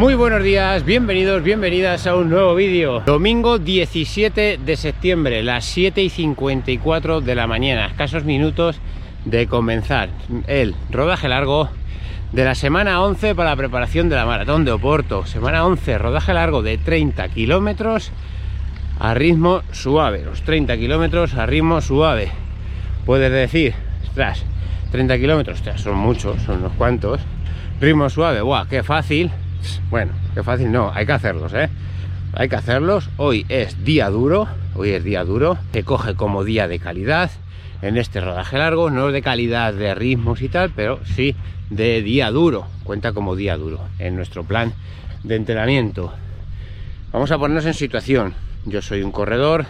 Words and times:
Muy 0.00 0.14
buenos 0.14 0.42
días, 0.42 0.86
bienvenidos, 0.86 1.42
bienvenidas 1.42 2.06
a 2.06 2.16
un 2.16 2.30
nuevo 2.30 2.54
vídeo. 2.54 3.00
Domingo 3.00 3.58
17 3.58 4.56
de 4.56 4.76
septiembre, 4.78 5.42
las 5.42 5.66
7 5.66 6.02
y 6.02 6.08
54 6.08 7.20
de 7.20 7.34
la 7.34 7.46
mañana, 7.46 7.84
escasos 7.84 8.24
minutos 8.24 8.80
de 9.26 9.46
comenzar 9.46 10.08
el 10.46 10.74
rodaje 10.90 11.28
largo 11.28 11.68
de 12.32 12.46
la 12.46 12.54
semana 12.54 13.02
11 13.02 13.34
para 13.34 13.50
la 13.50 13.56
preparación 13.56 14.08
de 14.08 14.16
la 14.16 14.24
maratón 14.24 14.64
de 14.64 14.72
Oporto. 14.72 15.26
Semana 15.26 15.66
11, 15.66 15.98
rodaje 15.98 16.32
largo 16.32 16.62
de 16.62 16.78
30 16.78 17.28
kilómetros 17.28 18.10
a 18.98 19.12
ritmo 19.12 19.60
suave. 19.70 20.22
Los 20.24 20.40
30 20.44 20.78
kilómetros 20.78 21.34
a 21.34 21.44
ritmo 21.44 21.82
suave. 21.82 22.30
Puedes 23.04 23.30
decir, 23.30 23.74
ostras, 24.08 24.46
30 24.92 25.18
kilómetros, 25.18 25.62
son 25.76 25.98
muchos, 25.98 26.40
son 26.40 26.60
unos 26.60 26.72
cuantos. 26.72 27.20
Ritmo 27.82 28.08
suave, 28.08 28.40
guau, 28.40 28.66
qué 28.66 28.82
fácil 28.82 29.30
bueno, 29.90 30.12
qué 30.34 30.42
fácil, 30.42 30.70
no, 30.70 30.92
hay 30.94 31.06
que 31.06 31.12
hacerlos, 31.12 31.52
¿eh? 31.54 31.68
Hay 32.32 32.48
que 32.48 32.56
hacerlos. 32.56 33.10
Hoy 33.16 33.44
es 33.48 33.84
día 33.84 34.08
duro, 34.08 34.46
hoy 34.74 34.90
es 34.90 35.02
día 35.02 35.24
duro. 35.24 35.58
Te 35.72 35.82
coge 35.82 36.14
como 36.14 36.44
día 36.44 36.68
de 36.68 36.78
calidad 36.78 37.30
en 37.82 37.96
este 37.96 38.20
rodaje 38.20 38.58
largo, 38.58 38.90
no 38.90 39.10
de 39.10 39.22
calidad 39.22 39.74
de 39.74 39.94
ritmos 39.94 40.40
y 40.42 40.48
tal, 40.48 40.70
pero 40.70 41.00
sí 41.04 41.34
de 41.70 42.02
día 42.02 42.30
duro. 42.30 42.66
Cuenta 42.84 43.12
como 43.12 43.34
día 43.34 43.56
duro 43.56 43.80
en 43.98 44.14
nuestro 44.14 44.44
plan 44.44 44.72
de 45.24 45.36
entrenamiento. 45.36 46.12
Vamos 47.12 47.32
a 47.32 47.38
ponernos 47.38 47.66
en 47.66 47.74
situación. 47.74 48.34
Yo 48.64 48.80
soy 48.80 49.02
un 49.02 49.10
corredor 49.10 49.66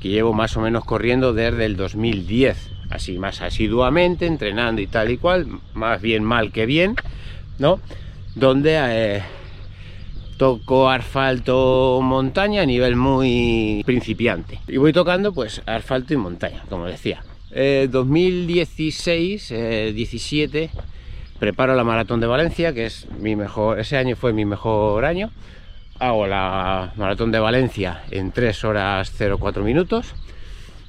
que 0.00 0.08
llevo 0.08 0.32
más 0.32 0.56
o 0.56 0.60
menos 0.60 0.84
corriendo 0.84 1.32
desde 1.32 1.64
el 1.64 1.76
2010, 1.76 2.70
así 2.90 3.18
más 3.18 3.40
asiduamente, 3.42 4.26
entrenando 4.26 4.80
y 4.80 4.86
tal 4.86 5.10
y 5.10 5.16
cual, 5.16 5.48
más 5.74 6.00
bien 6.00 6.22
mal 6.22 6.52
que 6.52 6.66
bien, 6.66 6.94
¿no? 7.58 7.80
Donde 8.34 8.76
eh, 8.78 9.22
toco 10.36 10.88
asfalto 10.88 12.00
montaña 12.02 12.62
a 12.62 12.66
nivel 12.66 12.96
muy 12.96 13.82
principiante. 13.84 14.60
Y 14.68 14.76
voy 14.76 14.92
tocando 14.92 15.32
pues 15.32 15.62
asfalto 15.66 16.14
y 16.14 16.16
montaña, 16.16 16.64
como 16.68 16.86
decía. 16.86 17.22
2016, 17.50 19.50
eh, 19.50 19.92
17, 19.94 20.64
eh, 20.64 20.70
preparo 21.38 21.74
la 21.74 21.84
maratón 21.84 22.20
de 22.20 22.26
Valencia, 22.26 22.72
que 22.72 22.86
es 22.86 23.06
mi 23.18 23.36
mejor, 23.36 23.80
ese 23.80 23.96
año 23.96 24.16
fue 24.16 24.32
mi 24.32 24.44
mejor 24.44 25.04
año. 25.04 25.30
Hago 25.98 26.26
la 26.26 26.92
maratón 26.96 27.32
de 27.32 27.40
Valencia 27.40 28.02
en 28.10 28.30
3 28.30 28.64
horas 28.64 29.12
04 29.18 29.64
minutos 29.64 30.14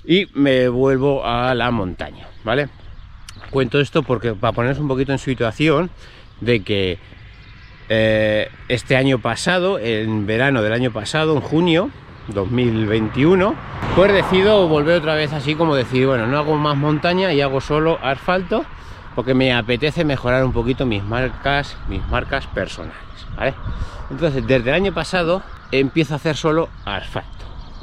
y 0.05 0.27
me 0.33 0.67
vuelvo 0.67 1.25
a 1.25 1.55
la 1.55 1.71
montaña, 1.71 2.27
¿vale? 2.43 2.69
Cuento 3.49 3.79
esto 3.79 4.03
porque 4.03 4.33
para 4.33 4.53
poneros 4.53 4.79
un 4.79 4.87
poquito 4.87 5.11
en 5.11 5.17
situación 5.17 5.89
de 6.41 6.61
que 6.61 6.99
eh, 7.89 8.49
este 8.67 8.95
año 8.95 9.19
pasado, 9.19 9.79
en 9.79 10.27
verano 10.27 10.61
del 10.61 10.73
año 10.73 10.91
pasado, 10.91 11.35
en 11.35 11.41
junio 11.41 11.89
2021, 12.27 13.55
pues 13.95 14.13
decido 14.13 14.67
volver 14.67 14.99
otra 14.99 15.15
vez 15.15 15.33
así 15.33 15.55
como 15.55 15.75
decir, 15.75 16.05
bueno, 16.05 16.27
no 16.27 16.37
hago 16.37 16.55
más 16.55 16.77
montaña 16.77 17.33
y 17.33 17.41
hago 17.41 17.61
solo 17.61 17.97
asfalto 18.01 18.63
porque 19.15 19.33
me 19.33 19.53
apetece 19.53 20.05
mejorar 20.05 20.45
un 20.45 20.53
poquito 20.53 20.85
mis 20.85 21.03
marcas, 21.03 21.75
mis 21.87 22.05
marcas 22.07 22.47
personales, 22.47 22.95
Entonces, 24.09 24.45
desde 24.45 24.69
el 24.69 24.75
año 24.75 24.93
pasado 24.93 25.41
empiezo 25.71 26.13
a 26.13 26.17
hacer 26.17 26.35
solo 26.35 26.69
asfalto. 26.85 27.29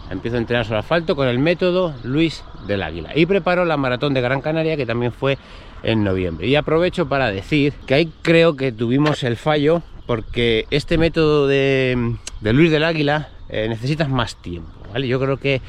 Empiezo 0.08 0.36
a 0.36 0.40
entrenar 0.40 0.64
solo 0.64 0.78
asfalto 0.78 1.16
con 1.16 1.26
el 1.26 1.40
método 1.40 1.92
Luis 2.04 2.44
del 2.68 2.82
Águila 2.82 3.10
y 3.16 3.26
preparo 3.26 3.64
la 3.64 3.76
maratón 3.76 4.14
de 4.14 4.20
Gran 4.20 4.40
Canaria 4.40 4.76
que 4.76 4.86
también 4.86 5.12
fue 5.12 5.36
en 5.82 6.04
noviembre. 6.04 6.46
Y 6.46 6.54
aprovecho 6.54 7.08
para 7.08 7.30
decir 7.30 7.72
que 7.86 7.94
ahí 7.94 8.12
creo 8.22 8.56
que 8.56 8.70
tuvimos 8.70 9.24
el 9.24 9.36
fallo 9.36 9.82
porque 10.06 10.66
este 10.70 10.98
método 10.98 11.46
de, 11.46 12.16
Luis 12.40 12.70
del 12.70 12.84
Águila 12.84 13.28
eh, 13.48 13.66
necesitas 13.68 14.08
más 14.08 14.36
tiempo, 14.36 14.70
¿vale? 14.92 15.08
Yo 15.08 15.20
creo 15.20 15.36
que 15.36 15.60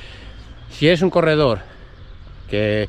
si 0.70 0.88
eres 0.88 1.02
un 1.02 1.10
corredor 1.10 1.60
que 2.50 2.88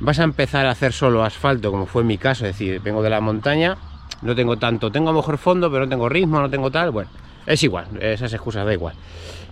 vas 0.00 0.18
a 0.18 0.24
empezar 0.24 0.66
a 0.66 0.70
hacer 0.70 0.92
solo 0.92 1.22
asfalto, 1.22 1.70
como 1.70 1.86
fue 1.86 2.02
mi 2.02 2.18
caso, 2.18 2.46
es 2.46 2.58
decir, 2.58 2.80
vengo 2.80 3.02
de 3.02 3.10
la 3.10 3.20
montaña, 3.20 3.76
no 4.22 4.34
tengo 4.34 4.56
tanto, 4.56 4.90
tengo 4.90 5.12
mejor 5.12 5.38
fondo, 5.38 5.70
pero 5.70 5.84
no 5.84 5.90
tengo 5.90 6.08
ritmo, 6.08 6.40
no 6.40 6.50
tengo 6.50 6.70
tal, 6.70 6.90
bueno, 6.90 7.10
es 7.46 7.62
igual, 7.62 7.86
esas 8.00 8.32
excusas 8.32 8.64
da 8.64 8.72
igual. 8.72 8.94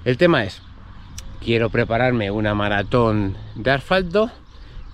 El 0.05 0.17
tema 0.17 0.44
es, 0.44 0.62
quiero 1.44 1.69
prepararme 1.69 2.31
una 2.31 2.55
maratón 2.55 3.37
de 3.55 3.71
asfalto, 3.71 4.31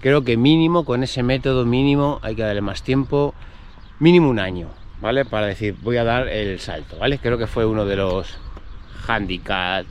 creo 0.01 0.23
que 0.23 0.37
mínimo, 0.37 0.85
con 0.85 1.03
ese 1.05 1.23
método 1.23 1.65
mínimo, 1.65 2.19
hay 2.23 2.35
que 2.35 2.43
darle 2.43 2.61
más 2.61 2.83
tiempo, 2.83 3.35
mínimo 4.01 4.29
un 4.29 4.41
año, 4.41 4.69
¿vale? 5.05 5.27
Para 5.27 5.49
decir, 5.49 5.77
voy 5.83 5.99
a 5.99 6.05
dar 6.05 6.29
el 6.29 6.59
salto, 6.61 6.97
¿vale? 6.99 7.19
Creo 7.19 7.37
que 7.37 7.47
fue 7.47 7.67
uno 7.67 7.85
de 7.85 7.95
los 7.95 8.39
handicaps, 9.07 9.87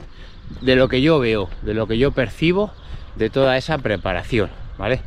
de 0.60 0.74
lo 0.74 0.88
que 0.88 1.02
yo 1.02 1.20
veo, 1.20 1.48
de 1.62 1.72
lo 1.72 1.86
que 1.86 1.98
yo 1.98 2.10
percibo 2.10 2.72
de 3.14 3.30
toda 3.30 3.56
esa 3.56 3.78
preparación, 3.78 4.50
¿vale? 4.76 5.02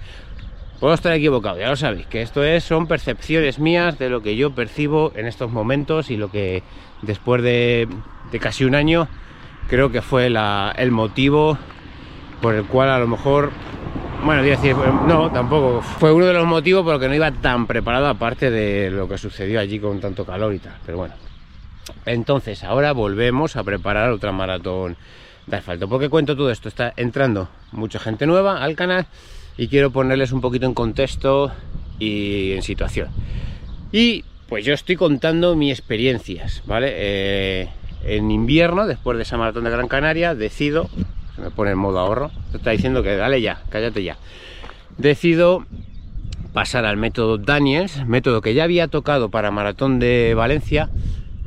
Puedo 0.80 0.94
estar 0.94 1.12
equivocado, 1.12 1.60
ya 1.60 1.68
lo 1.68 1.76
sabéis, 1.76 2.08
que 2.08 2.22
esto 2.22 2.42
es, 2.46 2.64
son 2.64 2.88
percepciones 2.88 3.60
mías 3.60 4.00
de 4.00 4.08
lo 4.10 4.22
que 4.22 4.38
yo 4.38 4.56
percibo 4.56 5.12
en 5.14 5.28
estos 5.28 5.52
momentos 5.52 6.10
y 6.10 6.16
lo 6.16 6.32
que 6.32 6.64
después 7.02 7.44
de, 7.44 7.90
casi 8.40 8.64
un 8.64 8.76
año 8.76 9.10
creo 9.68 9.92
que 9.92 10.02
fue 10.02 10.28
el 10.28 10.92
motivo 10.92 11.58
por 12.42 12.56
el 12.56 12.64
cual 12.64 12.92
a 12.92 13.00
lo 13.00 13.10
mejor 13.10 13.52
bueno, 14.24 14.42
decir, 14.42 14.76
no, 14.76 15.32
tampoco. 15.32 15.82
Fue 15.82 16.12
uno 16.12 16.26
de 16.26 16.34
los 16.34 16.46
motivos 16.46 16.84
por 16.84 16.94
los 16.94 17.02
que 17.02 17.08
no 17.08 17.16
iba 17.16 17.32
tan 17.32 17.68
preparado, 17.68 18.08
aparte 18.08 18.52
de 18.52 18.90
lo 18.90 19.08
que 19.08 19.18
sucedió 19.18 19.60
allí 19.60 19.80
con 19.80 20.00
tanto 20.00 20.26
calor 20.26 20.54
y 20.54 20.60
tal. 20.60 20.76
Pero 20.86 20.98
bueno. 20.98 21.14
Entonces, 22.06 22.64
ahora 22.64 22.92
volvemos 22.92 23.56
a 23.56 23.64
preparar 23.64 24.12
otra 24.12 24.32
maratón 24.32 24.98
de 25.46 25.58
asfalto. 25.58 25.88
¿Por 25.88 26.02
qué 26.02 26.10
cuento 26.10 26.36
todo 26.36 26.52
esto? 26.52 26.68
Está 26.68 26.94
entrando 26.98 27.50
mucha 27.72 28.00
gente 28.00 28.26
nueva 28.26 28.64
al 28.64 28.76
canal 28.76 29.08
y 29.58 29.68
quiero 29.68 29.92
ponerles 29.92 30.32
un 30.32 30.42
poquito 30.42 30.66
en 30.66 30.74
contexto 30.74 31.52
y 32.00 32.54
en 32.54 32.62
situación. 32.62 33.10
Y 33.92 34.24
pues 34.48 34.66
yo 34.66 34.74
estoy 34.74 34.96
contando 34.96 35.56
mis 35.56 35.72
experiencias, 35.72 36.62
¿vale? 36.66 36.92
Eh, 36.94 37.70
en 38.04 38.32
invierno, 38.32 38.86
después 38.86 39.18
de 39.18 39.24
esa 39.24 39.38
maratón 39.38 39.64
de 39.64 39.72
Gran 39.72 39.88
Canaria, 39.88 40.36
decido 40.36 40.90
me 41.38 41.52
pone 41.52 41.72
en 41.72 41.78
modo 41.78 42.00
ahorro, 42.00 42.32
está 42.54 42.72
diciendo 42.72 43.04
que 43.04 43.16
dale 43.16 43.42
ya, 43.42 43.62
cállate 43.70 44.04
ya. 44.04 44.18
Decido 44.98 45.66
pasar 46.54 46.86
al 46.86 46.98
método 46.98 47.38
Daniels, 47.38 48.06
método 48.06 48.42
que 48.42 48.54
ya 48.54 48.64
había 48.64 48.88
tocado 48.88 49.30
para 49.30 49.52
Maratón 49.52 50.00
de 50.00 50.34
Valencia, 50.36 50.90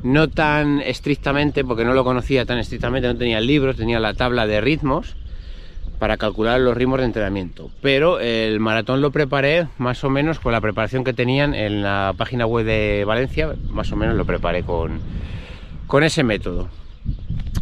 no 0.03 0.29
tan 0.29 0.79
estrictamente, 0.81 1.63
porque 1.63 1.85
no 1.85 1.93
lo 1.93 2.03
conocía 2.03 2.45
tan 2.45 2.57
estrictamente, 2.57 3.07
no 3.07 3.17
tenía 3.17 3.39
libros, 3.41 3.75
tenía 3.75 3.99
la 3.99 4.13
tabla 4.13 4.47
de 4.47 4.61
ritmos 4.61 5.15
para 5.99 6.17
calcular 6.17 6.59
los 6.59 6.75
ritmos 6.75 6.99
de 6.99 7.05
entrenamiento. 7.05 7.69
Pero 7.81 8.19
el 8.19 8.59
maratón 8.59 9.01
lo 9.01 9.11
preparé 9.11 9.67
más 9.77 10.03
o 10.03 10.09
menos 10.09 10.39
con 10.39 10.51
la 10.51 10.61
preparación 10.61 11.03
que 11.03 11.13
tenían 11.13 11.53
en 11.53 11.83
la 11.83 12.13
página 12.17 12.45
web 12.45 12.65
de 12.65 13.03
Valencia, 13.05 13.53
más 13.69 13.91
o 13.91 13.95
menos 13.95 14.15
lo 14.15 14.25
preparé 14.25 14.63
con, 14.63 14.99
con 15.87 16.03
ese 16.03 16.23
método 16.23 16.69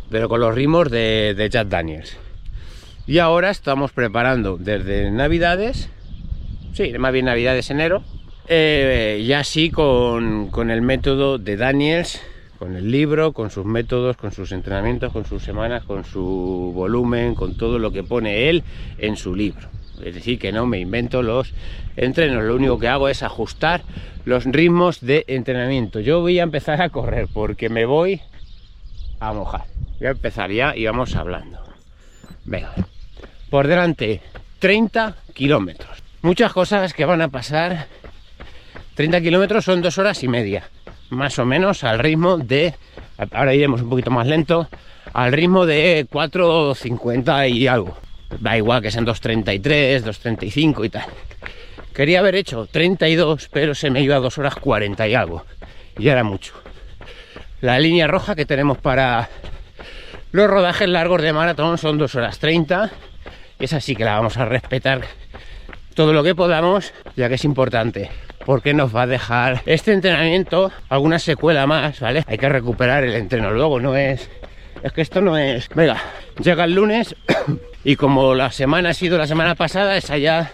pero 0.09 0.29
con 0.29 0.39
los 0.39 0.55
ritmos 0.55 0.89
de, 0.89 1.47
Jack 1.51 1.67
Daniels. 1.67 2.17
Y 3.07 3.19
ahora 3.19 3.49
estamos 3.49 3.91
preparando 3.91 4.57
desde 4.57 5.09
Navidades, 5.11 5.89
sí, 6.73 6.91
más 6.97 7.11
bien 7.11 7.25
Navidades 7.25 7.69
enero, 7.69 8.03
eh, 8.47 9.23
ya 9.27 9.43
sí 9.43 9.71
con, 9.71 10.49
el 10.69 10.81
método 10.81 11.37
de 11.37 11.57
Daniels, 11.57 12.21
con 12.57 12.75
el 12.75 12.91
libro, 12.91 13.31
con 13.31 13.49
sus 13.49 13.65
métodos, 13.65 14.17
con 14.17 14.31
sus 14.31 14.51
entrenamientos, 14.51 15.13
con 15.13 15.25
sus 15.25 15.43
semanas, 15.43 15.83
con 15.83 16.03
su 16.03 16.71
volumen, 16.75 17.35
con 17.35 17.55
todo 17.55 17.79
lo 17.79 17.91
que 17.91 18.03
pone 18.03 18.49
él 18.49 18.63
en 18.97 19.17
su 19.17 19.35
libro. 19.35 19.69
Es 20.03 20.15
decir, 20.15 20.39
que 20.39 20.51
no 20.51 20.65
me 20.65 20.79
invento 20.79 21.23
los 21.23 21.53
entrenos, 21.95 22.43
lo 22.43 22.55
único 22.55 22.79
que 22.79 22.87
hago 22.87 23.09
es 23.09 23.23
ajustar 23.23 23.81
los 24.25 24.45
ritmos 24.45 25.01
de 25.01 25.25
entrenamiento. 25.27 25.99
Yo 25.99 26.21
voy 26.21 26.39
a 26.39 26.43
empezar 26.43 26.81
a 26.81 26.89
correr 26.89 27.27
porque 27.33 27.69
me 27.69 27.85
voy 27.85 28.21
a 29.19 29.33
mojar. 29.33 29.78
Voy 29.99 30.07
a 30.07 30.11
empezar 30.11 30.49
ya 30.51 30.75
y 30.75 30.85
vamos 30.85 31.15
hablando. 31.15 31.61
Venga, 32.45 32.73
por 33.49 33.67
delante 33.67 34.21
30 34.59 35.15
kilómetros. 35.33 36.01
Muchas 36.21 36.53
cosas 36.53 36.93
que 36.93 37.05
van 37.05 37.21
a 37.21 37.27
pasar. 37.27 37.87
30 38.95 39.21
kilómetros 39.21 39.65
son 39.65 39.81
dos 39.81 39.97
horas 39.97 40.23
y 40.23 40.27
media, 40.27 40.69
más 41.09 41.37
o 41.39 41.45
menos 41.45 41.83
al 41.83 41.99
ritmo 41.99 42.37
de, 42.37 42.75
ahora 43.31 43.53
iremos 43.53 43.81
un 43.81 43.89
poquito 43.89 44.11
más 44.11 44.27
lento, 44.27 44.67
al 45.13 45.31
ritmo 45.31 45.65
de 45.65 46.07
4.50 46.09 47.49
y 47.49 47.67
algo. 47.67 47.97
Da 48.39 48.57
igual 48.57 48.81
que 48.81 48.91
sean 48.91 49.05
2.33, 49.05 50.03
2.35 50.03 50.85
y 50.85 50.89
tal. 50.89 51.05
Quería 51.93 52.19
haber 52.19 52.35
hecho 52.35 52.67
32, 52.67 53.49
pero 53.51 53.75
se 53.75 53.89
me 53.89 54.01
iba 54.01 54.15
a 54.15 54.19
2 54.19 54.37
horas 54.37 54.55
40 54.55 55.07
y 55.07 55.15
algo. 55.15 55.45
Y 55.97 56.07
era 56.07 56.23
mucho 56.23 56.53
la 57.61 57.79
línea 57.79 58.07
roja 58.07 58.35
que 58.35 58.45
tenemos 58.45 58.77
para 58.77 59.29
los 60.31 60.47
rodajes 60.47 60.87
largos 60.87 61.21
de 61.21 61.33
maratón 61.33 61.77
son 61.77 61.97
2 61.97 62.15
horas 62.15 62.39
30 62.39 62.91
es 63.59 63.73
así 63.73 63.95
que 63.95 64.05
la 64.05 64.15
vamos 64.15 64.37
a 64.37 64.45
respetar 64.45 65.01
todo 65.95 66.13
lo 66.13 66.23
que 66.23 66.35
podamos 66.35 66.93
ya 67.15 67.27
que 67.29 67.35
es 67.35 67.45
importante 67.45 68.09
porque 68.45 68.73
nos 68.73 68.95
va 68.95 69.03
a 69.03 69.07
dejar 69.07 69.61
este 69.67 69.93
entrenamiento 69.93 70.71
alguna 70.89 71.19
secuela 71.19 71.67
más, 71.67 71.99
¿vale? 71.99 72.23
Hay 72.25 72.39
que 72.39 72.49
recuperar 72.49 73.03
el 73.03 73.13
entreno 73.13 73.51
luego, 73.51 73.79
no 73.79 73.95
es... 73.95 74.27
Es 74.81 74.91
que 74.91 75.01
esto 75.01 75.21
no 75.21 75.37
es... 75.37 75.69
Venga, 75.69 75.97
llega 76.41 76.63
el 76.63 76.73
lunes 76.73 77.15
y 77.83 77.95
como 77.95 78.33
la 78.33 78.51
semana 78.51 78.89
ha 78.89 78.93
sido 78.95 79.19
la 79.19 79.27
semana 79.27 79.53
pasada, 79.53 79.97
es 79.97 80.09
allá 80.09 80.51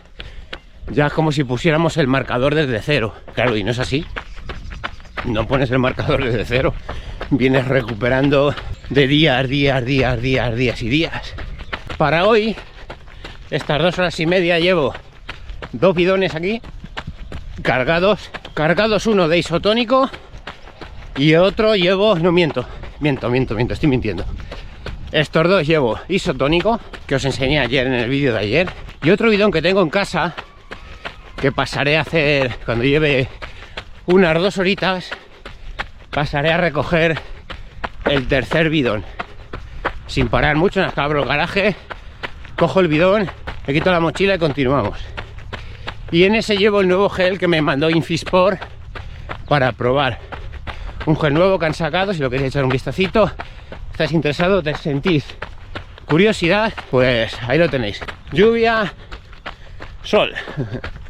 ya 0.91 1.09
como 1.09 1.31
si 1.31 1.43
pusiéramos 1.43 1.95
el 1.97 2.07
marcador 2.07 2.53
desde 2.53 2.81
cero. 2.81 3.13
Claro, 3.33 3.55
y 3.55 3.63
no 3.63 3.71
es 3.71 3.79
así. 3.79 4.05
No 5.23 5.47
pones 5.47 5.71
el 5.71 5.79
marcador 5.79 6.23
desde 6.23 6.45
cero. 6.45 6.73
Vienes 7.29 7.67
recuperando 7.67 8.53
de 8.89 9.07
días, 9.07 9.47
días, 9.47 9.83
días, 9.83 10.21
días, 10.21 10.55
días 10.55 10.81
y 10.81 10.89
días. 10.89 11.33
Para 11.97 12.25
hoy, 12.25 12.55
estas 13.49 13.81
dos 13.81 13.97
horas 13.97 14.19
y 14.19 14.25
media 14.25 14.59
llevo 14.59 14.93
dos 15.71 15.95
bidones 15.95 16.35
aquí 16.35 16.61
cargados. 17.61 18.29
Cargados 18.53 19.07
uno 19.07 19.27
de 19.27 19.39
isotónico 19.39 20.09
y 21.17 21.35
otro 21.35 21.75
llevo, 21.75 22.15
no 22.15 22.31
miento, 22.31 22.65
miento, 22.99 23.29
miento, 23.29 23.55
miento, 23.55 23.73
estoy 23.73 23.89
mintiendo. 23.89 24.25
Estos 25.11 25.47
dos 25.47 25.65
llevo 25.65 25.99
isotónico, 26.09 26.79
que 27.07 27.15
os 27.15 27.25
enseñé 27.25 27.59
ayer 27.59 27.87
en 27.87 27.93
el 27.93 28.09
vídeo 28.09 28.33
de 28.33 28.39
ayer, 28.39 28.69
y 29.01 29.09
otro 29.09 29.29
bidón 29.29 29.51
que 29.51 29.61
tengo 29.61 29.81
en 29.81 29.89
casa, 29.89 30.35
que 31.39 31.51
pasaré 31.51 31.97
a 31.97 32.01
hacer 32.01 32.57
cuando 32.65 32.83
lleve 32.83 33.27
unas 34.05 34.39
dos 34.39 34.57
horitas, 34.57 35.09
pasaré 36.11 36.51
a 36.51 36.57
recoger 36.57 37.19
el 38.05 38.27
tercer 38.27 38.69
bidón. 38.69 39.03
Sin 40.07 40.27
parar 40.27 40.55
mucho, 40.55 40.83
en 40.83 40.91
abro 40.95 41.23
el 41.23 41.27
garaje, 41.27 41.75
cojo 42.55 42.79
el 42.79 42.87
bidón, 42.87 43.29
me 43.65 43.73
quito 43.73 43.91
la 43.91 43.99
mochila 43.99 44.35
y 44.35 44.39
continuamos. 44.39 44.99
Y 46.11 46.23
en 46.23 46.35
ese 46.35 46.55
llevo 46.55 46.81
el 46.81 46.87
nuevo 46.87 47.09
gel 47.09 47.39
que 47.39 47.47
me 47.47 47.61
mandó 47.61 47.89
Infisport 47.89 48.61
para 49.47 49.71
probar. 49.71 50.19
Un 51.05 51.19
gel 51.19 51.33
nuevo 51.33 51.57
que 51.57 51.65
han 51.65 51.73
sacado, 51.73 52.13
si 52.13 52.19
lo 52.19 52.29
queréis 52.29 52.49
echar 52.49 52.63
un 52.63 52.69
vistacito, 52.69 53.31
estáis 53.91 54.11
interesados, 54.11 54.63
te 54.63 54.75
sentís 54.75 55.25
curiosidad, 56.05 56.73
pues 56.91 57.35
ahí 57.47 57.57
lo 57.57 57.69
tenéis. 57.69 57.99
Lluvia, 58.31 58.93
sol. 60.03 60.33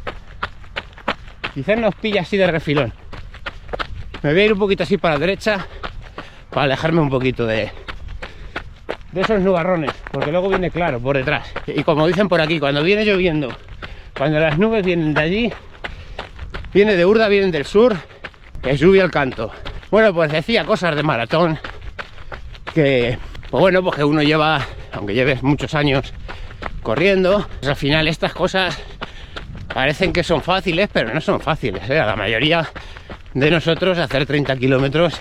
Quizás 1.56 1.78
nos 1.78 1.94
pilla 1.94 2.20
así 2.20 2.36
de 2.36 2.46
refilón. 2.46 2.92
Me 4.22 4.30
voy 4.30 4.42
a 4.42 4.44
ir 4.44 4.52
un 4.52 4.58
poquito 4.58 4.82
así 4.82 4.98
para 4.98 5.14
la 5.14 5.20
derecha 5.20 5.66
para 6.50 6.64
alejarme 6.64 7.00
un 7.00 7.08
poquito 7.08 7.46
de, 7.46 7.70
de 9.12 9.20
esos 9.22 9.40
nubarrones, 9.40 9.90
porque 10.12 10.30
luego 10.30 10.50
viene 10.50 10.70
claro 10.70 11.00
por 11.00 11.16
detrás. 11.16 11.50
Y 11.66 11.82
como 11.82 12.06
dicen 12.06 12.28
por 12.28 12.42
aquí, 12.42 12.60
cuando 12.60 12.82
viene 12.82 13.06
lloviendo, 13.06 13.48
cuando 14.18 14.38
las 14.38 14.58
nubes 14.58 14.84
vienen 14.84 15.14
de 15.14 15.20
allí, 15.22 15.52
viene 16.74 16.94
de 16.94 17.06
Urda, 17.06 17.26
vienen 17.28 17.50
del 17.50 17.64
sur, 17.64 17.96
que 18.62 18.76
lluvia 18.76 19.02
al 19.02 19.10
canto. 19.10 19.50
Bueno, 19.90 20.12
pues 20.12 20.30
decía 20.30 20.66
cosas 20.66 20.94
de 20.94 21.02
maratón 21.02 21.58
que, 22.74 23.16
pues 23.50 23.60
bueno, 23.62 23.82
porque 23.82 24.04
uno 24.04 24.22
lleva, 24.22 24.60
aunque 24.92 25.14
lleves 25.14 25.42
muchos 25.42 25.74
años 25.74 26.12
corriendo, 26.82 27.48
pues 27.60 27.70
al 27.70 27.76
final 27.76 28.08
estas 28.08 28.34
cosas 28.34 28.78
parecen 29.76 30.10
que 30.10 30.24
son 30.24 30.40
fáciles, 30.40 30.88
pero 30.90 31.12
no 31.12 31.20
son 31.20 31.38
fáciles. 31.38 31.90
¿eh? 31.90 32.00
A 32.00 32.06
la 32.06 32.16
mayoría 32.16 32.66
de 33.34 33.50
nosotros 33.50 33.98
hacer 33.98 34.24
30 34.24 34.56
kilómetros 34.56 35.20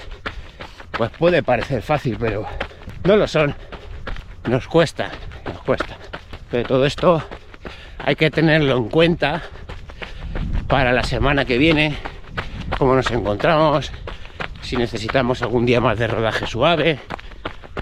pues 0.91 1.11
puede 1.11 1.43
parecer 1.43 1.81
fácil, 1.81 2.15
pero 2.17 2.47
no 3.03 3.17
lo 3.17 3.27
son. 3.27 3.53
Nos 4.47 4.65
cuesta, 4.69 5.11
nos 5.43 5.61
cuesta. 5.63 5.97
Pero 6.49 6.69
todo 6.69 6.85
esto 6.85 7.21
hay 7.97 8.15
que 8.15 8.31
tenerlo 8.31 8.77
en 8.77 8.87
cuenta 8.87 9.41
para 10.69 10.93
la 10.93 11.03
semana 11.03 11.43
que 11.43 11.57
viene, 11.57 11.97
cómo 12.77 12.95
nos 12.95 13.11
encontramos, 13.11 13.91
si 14.61 14.77
necesitamos 14.77 15.41
algún 15.41 15.65
día 15.65 15.81
más 15.81 15.99
de 15.99 16.07
rodaje 16.07 16.47
suave, 16.47 16.99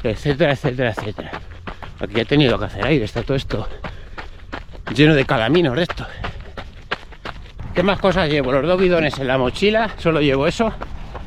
etcétera, 0.01 0.53
etcétera, 0.53 0.89
etcétera. 0.89 1.31
Aquí 1.99 2.19
he 2.19 2.25
tenido 2.25 2.57
que 2.57 2.65
hacer 2.65 2.83
aire, 2.83 3.05
está 3.05 3.21
todo 3.21 3.37
esto 3.37 3.69
lleno 4.95 5.13
de 5.13 5.25
calaminos 5.25 5.75
de 5.75 5.83
esto. 5.83 6.05
¿Qué 7.73 7.81
más 7.81 7.99
cosas 7.99 8.29
llevo? 8.29 8.51
Los 8.51 8.67
dos 8.67 8.79
bidones 8.79 9.17
en 9.17 9.27
la 9.27 9.37
mochila, 9.39 9.89
solo 9.97 10.21
llevo 10.21 10.45
eso, 10.45 10.71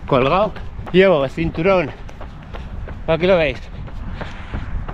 colgado. 0.07 0.53
Llevo 0.93 1.25
el 1.25 1.31
cinturón, 1.31 1.91
aquí 3.09 3.27
lo 3.27 3.37
veis, 3.37 3.61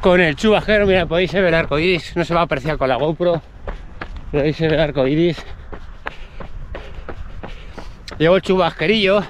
con 0.00 0.20
el 0.20 0.34
chubajero, 0.34 0.86
mira, 0.86 1.04
podéis 1.04 1.32
ver 1.34 1.44
el 1.44 1.54
arco 1.54 1.78
iris, 1.78 2.16
no 2.16 2.24
se 2.24 2.32
va 2.32 2.40
a 2.40 2.44
apreciar 2.44 2.78
con 2.78 2.88
la 2.88 2.96
GoPro, 2.96 3.42
podéis 4.30 4.58
ver 4.58 4.72
el 4.72 4.80
arco 4.80 5.06
iris. 5.06 5.44
Llevo 8.18 8.36
el 8.36 8.42
chubasquerillo, 8.42 9.22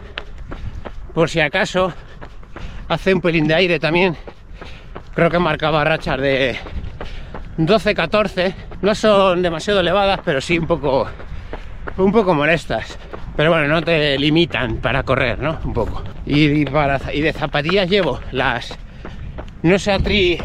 por 1.13 1.29
si 1.29 1.41
acaso, 1.41 1.93
hace 2.89 3.13
un 3.13 3.21
pelín 3.21 3.49
de 3.49 3.55
aire 3.55 3.81
también. 3.81 4.17
Creo 5.15 5.29
que 5.29 5.41
marcaba 5.41 5.83
rachas 5.83 6.21
de 6.21 6.57
12-14, 7.59 8.55
no 8.81 8.95
son 8.95 9.43
demasiado 9.43 9.81
elevadas, 9.81 10.21
pero 10.25 10.41
sí 10.41 10.59
un 10.59 10.69
poco 10.69 11.09
un 11.97 12.13
poco 12.13 12.35
molestas. 12.35 12.99
Pero 13.37 13.51
bueno, 13.51 13.69
no 13.69 13.83
te 13.83 14.19
limitan 14.19 14.77
para 14.77 15.03
correr, 15.03 15.39
¿no? 15.39 15.59
Un 15.65 15.73
poco. 15.73 16.03
Y, 16.27 16.65
de 16.65 17.33
zapatillas 17.33 17.89
llevo 17.89 18.21
las 18.31 18.79
Nosatri. 19.63 20.39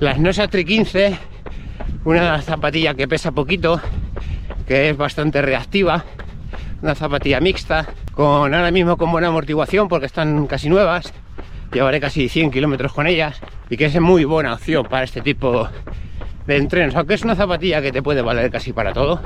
Las 0.00 0.18
Nosatri 0.18 0.64
15. 0.64 1.18
Una 2.04 2.40
zapatilla 2.40 2.94
que 2.94 3.08
pesa 3.08 3.32
poquito, 3.32 3.80
que 4.66 4.90
es 4.90 4.96
bastante 4.96 5.42
reactiva. 5.42 6.04
Una 6.82 6.94
zapatilla 6.94 7.40
mixta, 7.40 7.86
con 8.12 8.54
ahora 8.54 8.70
mismo 8.70 8.96
con 8.96 9.10
buena 9.10 9.28
amortiguación 9.28 9.88
porque 9.88 10.06
están 10.06 10.46
casi 10.46 10.68
nuevas. 10.68 11.12
Llevaré 11.72 12.00
casi 12.00 12.28
100 12.28 12.52
kilómetros 12.52 12.92
con 12.92 13.06
ellas 13.06 13.40
y 13.68 13.76
que 13.76 13.86
es 13.86 14.00
muy 14.00 14.24
buena 14.24 14.54
opción 14.54 14.86
para 14.86 15.04
este 15.04 15.20
tipo 15.20 15.68
de 16.46 16.56
entrenos, 16.56 16.94
aunque 16.94 17.14
es 17.14 17.22
una 17.22 17.34
zapatilla 17.34 17.82
que 17.82 17.92
te 17.92 18.02
puede 18.02 18.22
valer 18.22 18.50
casi 18.50 18.72
para 18.72 18.92
todo. 18.92 19.20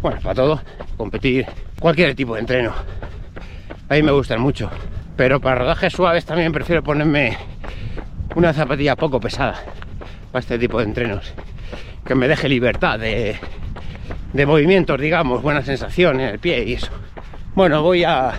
Bueno, 0.00 0.20
para 0.20 0.34
todo, 0.34 0.60
competir, 0.96 1.46
cualquier 1.78 2.14
tipo 2.14 2.34
de 2.34 2.40
entreno. 2.40 2.72
A 3.88 3.94
mí 3.94 4.02
me 4.02 4.12
gustan 4.12 4.40
mucho. 4.40 4.70
Pero 5.16 5.40
para 5.40 5.56
rodajes 5.56 5.92
suaves 5.92 6.24
también 6.24 6.52
prefiero 6.52 6.82
ponerme 6.82 7.36
una 8.34 8.52
zapatilla 8.52 8.96
poco 8.96 9.20
pesada 9.20 9.62
para 10.32 10.40
este 10.40 10.58
tipo 10.58 10.78
de 10.78 10.84
entrenos. 10.84 11.32
Que 12.04 12.14
me 12.14 12.26
deje 12.26 12.48
libertad 12.48 12.98
de, 12.98 13.36
de 14.32 14.46
movimientos, 14.46 14.98
digamos, 14.98 15.42
buena 15.42 15.62
sensación 15.62 16.20
en 16.20 16.28
el 16.30 16.38
pie 16.38 16.64
y 16.64 16.72
eso. 16.74 16.90
Bueno, 17.54 17.82
voy 17.82 18.02
a 18.04 18.32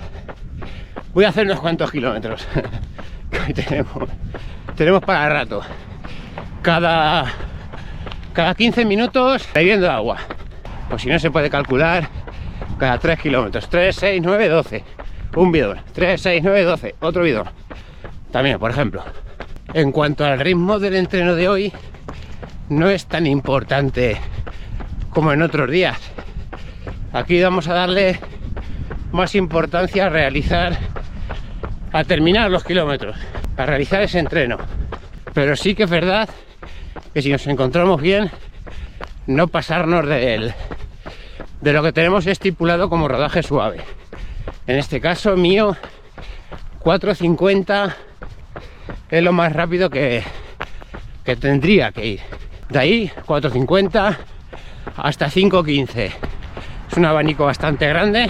voy 1.13 1.25
a 1.25 1.29
hacer 1.29 1.45
unos 1.45 1.59
cuantos 1.59 1.91
kilómetros. 1.91 2.47
que 3.45 3.53
tenemos, 3.53 4.09
tenemos 4.75 5.03
para 5.03 5.29
rato. 5.29 5.61
Cada 6.61 7.31
cada 8.33 8.55
15 8.55 8.85
minutos 8.85 9.47
bebiendo 9.53 9.89
agua. 9.89 10.17
Pues 10.89 11.03
si 11.03 11.09
no 11.09 11.19
se 11.19 11.31
puede 11.31 11.49
calcular, 11.49 12.09
cada 12.77 12.97
3 12.97 13.19
kilómetros, 13.19 13.69
3, 13.69 13.95
6, 13.95 14.21
9, 14.23 14.49
12. 14.49 14.83
Un 15.35 15.51
bidón, 15.51 15.79
3, 15.93 16.21
6, 16.21 16.41
9, 16.43 16.63
12, 16.63 16.95
otro 16.99 17.23
bidón. 17.23 17.47
También, 18.31 18.59
por 18.59 18.71
ejemplo. 18.71 19.03
En 19.73 19.91
cuanto 19.91 20.25
al 20.25 20.39
ritmo 20.39 20.79
del 20.79 20.95
entreno 20.95 21.35
de 21.35 21.47
hoy, 21.47 21.73
no 22.69 22.89
es 22.89 23.05
tan 23.05 23.25
importante 23.25 24.17
como 25.09 25.31
en 25.31 25.41
otros 25.41 25.69
días. 25.69 25.97
Aquí 27.11 27.41
vamos 27.41 27.67
a 27.67 27.73
darle 27.73 28.19
más 29.11 29.35
importancia 29.35 30.07
a 30.07 30.09
realizar, 30.09 30.77
a 31.91 32.03
terminar 32.03 32.49
los 32.49 32.63
kilómetros, 32.63 33.15
a 33.57 33.65
realizar 33.65 34.01
ese 34.01 34.19
entreno. 34.19 34.57
Pero 35.33 35.55
sí 35.55 35.75
que 35.75 35.83
es 35.83 35.89
verdad 35.89 36.29
que 37.13 37.21
si 37.21 37.29
nos 37.29 37.45
encontramos 37.47 38.01
bien, 38.01 38.31
no 39.27 39.47
pasarnos 39.47 40.07
de, 40.07 40.53
de 41.61 41.73
lo 41.73 41.83
que 41.83 41.93
tenemos 41.93 42.25
estipulado 42.25 42.89
como 42.89 43.07
rodaje 43.07 43.43
suave. 43.43 43.81
En 44.65 44.77
este 44.77 44.99
caso 44.99 45.37
mío, 45.37 45.77
4.50 46.83 47.93
es 49.11 49.23
lo 49.23 49.31
más 49.31 49.53
rápido 49.53 49.89
que, 49.89 50.23
que 51.23 51.35
tendría 51.35 51.91
que 51.91 52.05
ir. 52.05 52.19
De 52.69 52.79
ahí, 52.79 53.11
4.50 53.27 54.17
hasta 54.97 55.27
5.15. 55.29 56.11
Es 56.91 56.97
un 56.97 57.05
abanico 57.05 57.45
bastante 57.45 57.87
grande, 57.87 58.29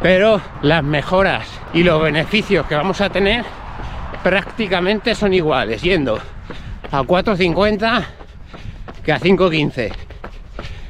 pero 0.00 0.40
las 0.62 0.82
mejoras 0.82 1.46
y 1.74 1.82
los 1.82 2.02
beneficios 2.02 2.66
que 2.66 2.76
vamos 2.76 3.00
a 3.02 3.10
tener 3.10 3.44
prácticamente 4.22 5.14
son 5.14 5.34
iguales, 5.34 5.82
yendo 5.82 6.18
a 6.98 7.02
4.50 7.02 8.04
que 9.04 9.12
a 9.12 9.20
5.15 9.20 9.92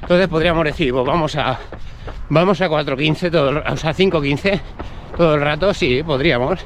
entonces 0.03 0.29
podríamos 0.29 0.65
decir 0.65 0.93
pues 0.93 1.07
vamos 1.07 1.37
a 1.37 1.59
vamos 2.29 2.61
a 2.61 2.69
4.15 2.69 3.31
todo 3.31 3.51
o 3.51 3.77
sea 3.77 3.95
5.15 3.95 4.61
todo 5.17 5.35
el 5.35 5.41
rato 5.41 5.73
sí 5.75 6.03
podríamos 6.03 6.61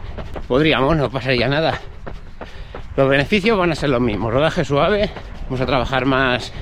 podríamos 0.47 0.97
no 0.97 1.11
pasaría 1.11 1.49
nada 1.49 1.80
los 2.97 3.09
beneficios 3.09 3.57
van 3.57 3.73
a 3.73 3.75
ser 3.75 3.90
los 3.90 4.00
mismos 4.00 4.33
rodaje 4.33 4.64
suave 4.64 5.11
vamos 5.45 5.61
a 5.61 5.66
trabajar 5.66 6.04
más 6.04 6.52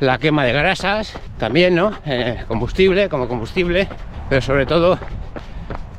la 0.00 0.16
quema 0.16 0.44
de 0.44 0.52
grasas, 0.54 1.12
también, 1.38 1.74
¿no? 1.74 1.92
Eh, 2.06 2.42
combustible, 2.48 3.08
como 3.10 3.28
combustible, 3.28 3.86
pero 4.28 4.40
sobre 4.40 4.64
todo 4.64 4.98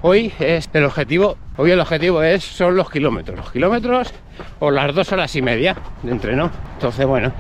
hoy 0.01 0.33
es 0.39 0.69
el 0.73 0.85
objetivo, 0.85 1.37
hoy 1.57 1.71
el 1.71 1.79
objetivo 1.79 2.23
es 2.23 2.43
son 2.43 2.75
los 2.75 2.89
kilómetros, 2.89 3.37
los 3.37 3.51
kilómetros 3.51 4.13
o 4.59 4.71
las 4.71 4.93
dos 4.93 5.11
horas 5.11 5.35
y 5.35 5.41
media 5.41 5.75
de 6.03 6.11
entreno. 6.11 6.51
Entonces, 6.73 7.05
bueno, 7.05 7.31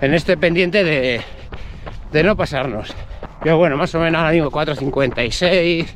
en 0.00 0.14
este 0.14 0.36
pendiente 0.36 0.84
de, 0.84 1.20
de 2.12 2.22
no 2.22 2.36
pasarnos. 2.36 2.94
Yo, 3.44 3.58
bueno, 3.58 3.76
más 3.76 3.94
o 3.94 4.00
menos 4.00 4.18
ahora 4.18 4.32
mismo 4.32 4.50
4.56, 4.50 5.86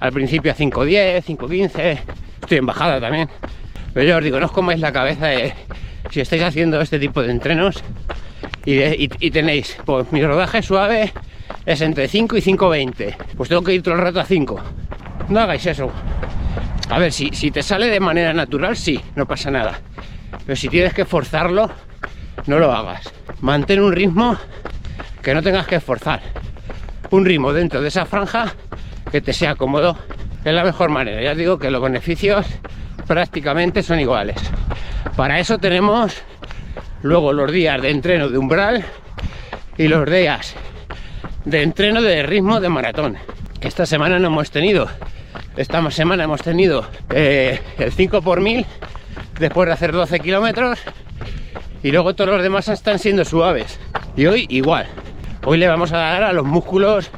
al 0.00 0.12
principio 0.12 0.52
a 0.52 0.54
5.10, 0.54 1.24
5.15, 1.24 1.98
estoy 2.42 2.58
en 2.58 2.66
bajada 2.66 3.00
también. 3.00 3.28
Pero 3.94 4.06
yo 4.06 4.18
os 4.18 4.24
digo, 4.24 4.38
no 4.38 4.46
os 4.46 4.52
comáis 4.52 4.80
la 4.80 4.92
cabeza 4.92 5.26
de 5.26 5.54
si 6.10 6.20
estáis 6.20 6.42
haciendo 6.42 6.80
este 6.80 6.98
tipo 6.98 7.22
de 7.22 7.30
entrenos 7.30 7.82
y, 8.64 9.30
tenéis, 9.30 9.76
pues 9.84 10.12
mi 10.12 10.24
rodaje 10.24 10.62
suave 10.62 11.12
es 11.66 11.80
entre 11.80 12.08
5 12.08 12.36
y 12.36 12.40
5.20. 12.40 13.16
Pues 13.36 13.48
tengo 13.48 13.62
que 13.62 13.74
ir 13.74 13.82
todo 13.82 13.94
el 13.94 14.00
rato 14.00 14.20
a 14.20 14.24
5. 14.24 14.60
No 15.28 15.40
hagáis 15.40 15.66
eso. 15.66 15.90
A 16.90 16.98
ver, 16.98 17.12
si, 17.12 17.30
si 17.32 17.50
te 17.50 17.62
sale 17.62 17.86
de 17.86 18.00
manera 18.00 18.32
natural, 18.32 18.76
sí, 18.76 19.00
no 19.14 19.26
pasa 19.26 19.50
nada. 19.50 19.80
Pero 20.44 20.56
si 20.56 20.68
tienes 20.68 20.92
que 20.92 21.04
forzarlo, 21.04 21.70
no 22.46 22.58
lo 22.58 22.72
hagas. 22.72 23.12
Mantén 23.40 23.80
un 23.80 23.92
ritmo 23.92 24.36
que 25.22 25.32
no 25.32 25.42
tengas 25.42 25.66
que 25.66 25.76
esforzar. 25.76 26.20
Un 27.10 27.24
ritmo 27.24 27.52
dentro 27.52 27.80
de 27.80 27.88
esa 27.88 28.06
franja 28.06 28.52
que 29.10 29.20
te 29.20 29.32
sea 29.32 29.54
cómodo. 29.54 29.96
Es 30.44 30.52
la 30.52 30.64
mejor 30.64 30.90
manera. 30.90 31.22
Ya 31.22 31.34
digo 31.34 31.58
que 31.58 31.70
los 31.70 31.80
beneficios 31.80 32.46
prácticamente 33.06 33.82
son 33.82 34.00
iguales. 34.00 34.36
Para 35.16 35.38
eso 35.38 35.58
tenemos 35.58 36.22
luego 37.02 37.32
los 37.32 37.52
días 37.52 37.80
de 37.80 37.90
entreno 37.90 38.28
de 38.28 38.38
umbral 38.38 38.84
y 39.76 39.88
los 39.88 40.10
días 40.10 40.54
de 41.44 41.62
entreno 41.62 42.02
de 42.02 42.22
ritmo 42.22 42.60
de 42.60 42.68
maratón. 42.68 43.16
Esta 43.60 43.86
semana 43.86 44.18
no 44.18 44.28
hemos 44.28 44.50
tenido, 44.50 44.88
esta 45.56 45.90
semana 45.90 46.24
hemos 46.24 46.42
tenido 46.42 46.86
eh, 47.10 47.60
el 47.78 47.92
5 47.92 48.22
por 48.22 48.40
1000 48.40 48.64
después 49.38 49.66
de 49.66 49.72
hacer 49.72 49.92
12 49.92 50.20
kilómetros 50.20 50.78
y 51.82 51.90
luego 51.90 52.14
todos 52.14 52.30
los 52.30 52.42
demás 52.42 52.68
están 52.68 52.98
siendo 52.98 53.24
suaves. 53.24 53.78
Y 54.16 54.26
hoy 54.26 54.46
igual, 54.48 54.86
hoy 55.44 55.58
le 55.58 55.68
vamos 55.68 55.92
a 55.92 55.98
dar 55.98 56.22
a 56.22 56.32
los 56.32 56.44
músculos 56.44 57.10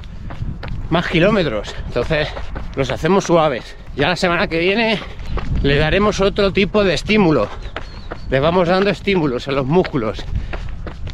más 0.90 1.06
kilómetros, 1.08 1.74
entonces 1.86 2.28
los 2.76 2.90
hacemos 2.90 3.24
suaves. 3.24 3.76
Ya 3.96 4.08
la 4.08 4.16
semana 4.16 4.46
que 4.46 4.58
viene 4.58 4.98
le 5.62 5.76
daremos 5.76 6.20
otro 6.20 6.52
tipo 6.52 6.84
de 6.84 6.94
estímulo, 6.94 7.48
le 8.30 8.40
vamos 8.40 8.68
dando 8.68 8.90
estímulos 8.90 9.48
a 9.48 9.52
los 9.52 9.66
músculos 9.66 10.24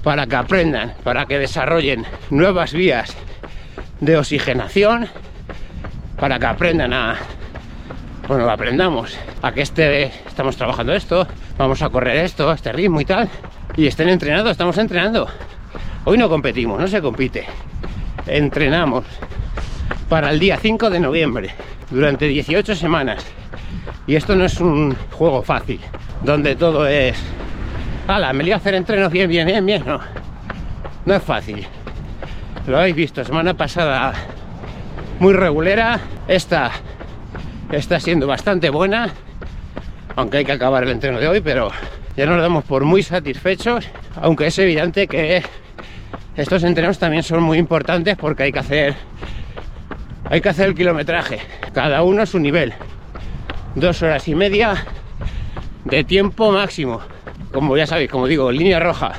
para 0.02 0.26
que 0.26 0.36
aprendan, 0.36 0.94
para 1.02 1.26
que 1.26 1.38
desarrollen 1.38 2.06
nuevas 2.30 2.72
vías 2.72 3.16
de 4.00 4.16
oxigenación, 4.16 5.08
para 6.18 6.38
que 6.38 6.46
aprendan 6.46 6.92
a, 6.92 7.16
bueno, 8.26 8.48
aprendamos 8.50 9.16
a 9.42 9.52
que 9.52 9.62
este, 9.62 10.04
estamos 10.26 10.56
trabajando 10.56 10.92
esto, 10.92 11.26
vamos 11.56 11.80
a 11.82 11.88
correr 11.88 12.24
esto, 12.24 12.52
este 12.52 12.72
ritmo 12.72 13.00
y 13.00 13.04
tal, 13.04 13.28
y 13.76 13.86
estén 13.86 14.08
entrenados, 14.08 14.50
estamos 14.50 14.76
entrenando. 14.78 15.28
Hoy 16.04 16.18
no 16.18 16.28
competimos, 16.28 16.80
no 16.80 16.88
se 16.88 17.00
compite, 17.00 17.46
entrenamos 18.26 19.04
para 20.08 20.30
el 20.30 20.38
día 20.38 20.56
5 20.56 20.90
de 20.90 21.00
noviembre, 21.00 21.50
durante 21.90 22.26
18 22.26 22.74
semanas. 22.74 23.24
Y 24.06 24.16
esto 24.16 24.34
no 24.34 24.44
es 24.44 24.60
un 24.60 24.96
juego 25.12 25.42
fácil 25.42 25.80
donde 26.22 26.56
todo 26.56 26.86
es... 26.86 27.16
¡Hala! 28.06 28.32
Me 28.32 28.42
voy 28.42 28.52
a 28.52 28.56
hacer 28.56 28.74
entrenos 28.74 29.12
bien, 29.12 29.28
bien, 29.28 29.46
bien, 29.46 29.64
bien. 29.66 29.84
No, 29.86 30.00
no 31.04 31.14
es 31.14 31.22
fácil. 31.22 31.66
Lo 32.66 32.78
habéis 32.78 32.96
visto, 32.96 33.22
semana 33.22 33.54
pasada 33.54 34.14
muy 35.18 35.32
regulera. 35.32 36.00
Esta 36.26 36.72
está 37.72 38.00
siendo 38.00 38.26
bastante 38.26 38.70
buena. 38.70 39.10
Aunque 40.16 40.38
hay 40.38 40.44
que 40.44 40.52
acabar 40.52 40.84
el 40.84 40.90
entreno 40.90 41.20
de 41.20 41.28
hoy, 41.28 41.40
pero 41.40 41.70
ya 42.16 42.26
nos 42.26 42.40
damos 42.40 42.64
por 42.64 42.84
muy 42.84 43.02
satisfechos. 43.02 43.88
Aunque 44.20 44.46
es 44.48 44.58
evidente 44.58 45.06
que 45.06 45.42
estos 46.36 46.64
entrenos 46.64 46.98
también 46.98 47.22
son 47.22 47.42
muy 47.42 47.58
importantes 47.58 48.16
porque 48.16 48.44
hay 48.44 48.52
que 48.52 48.58
hacer 48.58 48.94
hay 50.30 50.40
que 50.40 50.48
hacer 50.50 50.68
el 50.68 50.74
kilometraje 50.74 51.40
cada 51.72 52.02
uno 52.02 52.22
a 52.22 52.26
su 52.26 52.38
nivel 52.38 52.74
dos 53.74 54.02
horas 54.02 54.26
y 54.28 54.34
media 54.34 54.84
de 55.84 56.04
tiempo 56.04 56.50
máximo. 56.50 57.00
Como 57.52 57.76
ya 57.76 57.86
sabéis, 57.86 58.10
como 58.10 58.26
digo, 58.26 58.50
línea 58.50 58.80
roja. 58.80 59.12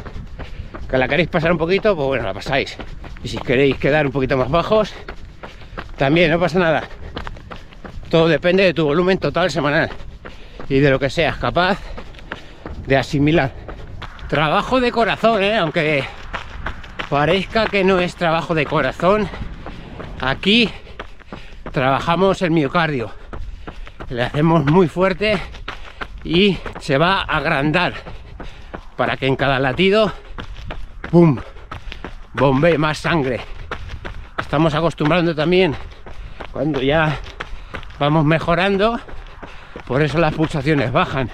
Que 0.90 0.98
la 0.98 1.08
queréis 1.08 1.30
pasar 1.30 1.52
un 1.52 1.58
poquito, 1.58 1.96
pues 1.96 2.08
bueno, 2.08 2.26
la 2.26 2.34
pasáis. 2.34 2.78
Y 3.24 3.28
si 3.28 3.38
queréis 3.38 3.78
quedar 3.78 4.06
un 4.06 4.12
poquito 4.12 4.38
más 4.38 4.50
bajos, 4.50 4.94
también 6.00 6.32
no 6.32 6.40
pasa 6.40 6.58
nada. 6.60 6.84
Todo 8.10 8.30
depende 8.30 8.64
de 8.64 8.74
tu 8.74 8.86
volumen 8.86 9.18
total 9.18 9.52
semanal 9.52 9.90
y 10.70 10.80
de 10.80 10.90
lo 10.90 10.98
que 10.98 11.10
seas 11.10 11.36
capaz 11.36 11.78
de 12.88 12.96
asimilar. 12.96 13.52
Trabajo 14.30 14.80
de 14.80 14.94
corazón, 14.94 15.44
¿eh? 15.44 15.58
aunque 15.58 16.06
parezca 17.10 17.68
que 17.68 17.84
no 17.84 18.00
es 18.00 18.16
trabajo 18.16 18.56
de 18.56 18.66
corazón. 18.66 19.28
Aquí 20.22 20.70
trabajamos 21.74 22.42
el 22.44 22.52
miocardio. 22.52 23.12
Le 24.10 24.24
hacemos 24.24 24.64
muy 24.66 24.88
fuerte 24.88 25.38
y 26.24 26.58
se 26.80 26.98
va 26.98 27.24
a 27.24 27.38
agrandar 27.38 27.94
para 28.96 29.18
que 29.18 29.28
en 29.28 29.36
cada 29.36 29.60
latido 29.60 30.14
¡pum! 31.12 31.40
bombee 32.34 32.78
más 32.78 33.00
sangre 33.00 33.42
estamos 34.50 34.74
acostumbrando 34.74 35.36
también 35.36 35.76
cuando 36.52 36.82
ya 36.82 37.20
vamos 38.00 38.26
mejorando 38.26 39.00
por 39.88 40.02
eso 40.02 40.18
las 40.20 40.34
pulsaciones 40.34 40.92
bajan 40.92 41.30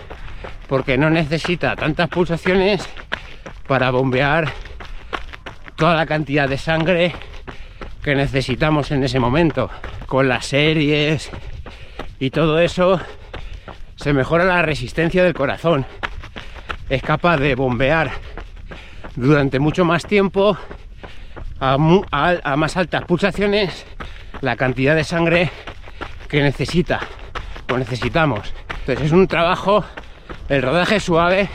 porque 0.68 0.98
no 0.98 1.10
necesita 1.10 1.76
tantas 1.76 2.10
pulsaciones 2.10 2.88
para 3.68 3.92
bombear 3.92 4.52
toda 5.76 5.96
la 5.96 6.06
cantidad 6.06 6.48
de 6.48 6.58
sangre 6.58 7.14
que 8.04 8.16
necesitamos 8.16 8.92
en 8.92 9.04
ese 9.04 9.20
momento 9.20 9.70
con 10.06 10.28
las 10.28 10.46
series 10.46 11.30
y 12.20 12.30
todo 12.30 12.60
eso 12.60 13.00
se 13.96 14.14
mejora 14.14 14.46
la 14.46 14.62
resistencia 14.62 15.24
del 15.24 15.34
corazón. 15.34 15.86
Es 16.90 17.02
capaz 17.02 17.38
de 17.38 17.56
bombear 17.56 18.12
durante 19.16 19.60
mucho 19.60 19.86
más 19.86 20.06
tiempo 20.06 20.58
a, 21.60 21.78
más 21.78 22.78
altas 22.78 23.06
pulsaciones 23.06 23.86
la 24.42 24.56
cantidad 24.56 24.96
de 24.96 25.04
sangre 25.04 25.50
que 26.28 26.42
necesita 26.42 27.00
o 27.72 27.78
necesitamos. 27.78 28.54
Entonces 28.82 29.08
es 29.08 29.12
un 29.12 29.28
trabajo, 29.28 29.84
el 30.50 30.62
rodaje 30.62 31.00
suave, 31.00 31.50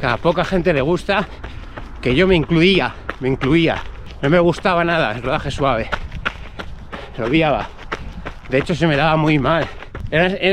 que 0.00 0.06
a 0.06 0.16
poca 0.16 0.44
gente 0.44 0.72
le 0.72 0.80
gusta, 0.80 1.26
que 2.00 2.14
yo 2.14 2.26
me 2.26 2.36
incluía, 2.36 2.94
me 3.20 3.28
incluía. 3.28 3.82
No 4.22 4.30
me 4.30 4.38
gustaba 4.38 4.84
nada 4.84 5.12
el 5.12 5.22
rodaje 5.22 5.50
suave. 5.50 5.90
Lo 7.18 7.26
odiaba. 7.26 7.68
De 8.48 8.58
hecho 8.58 8.74
se 8.74 8.86
me 8.86 8.96
daba 8.96 9.16
muy 9.16 9.38
mal. 9.38 9.66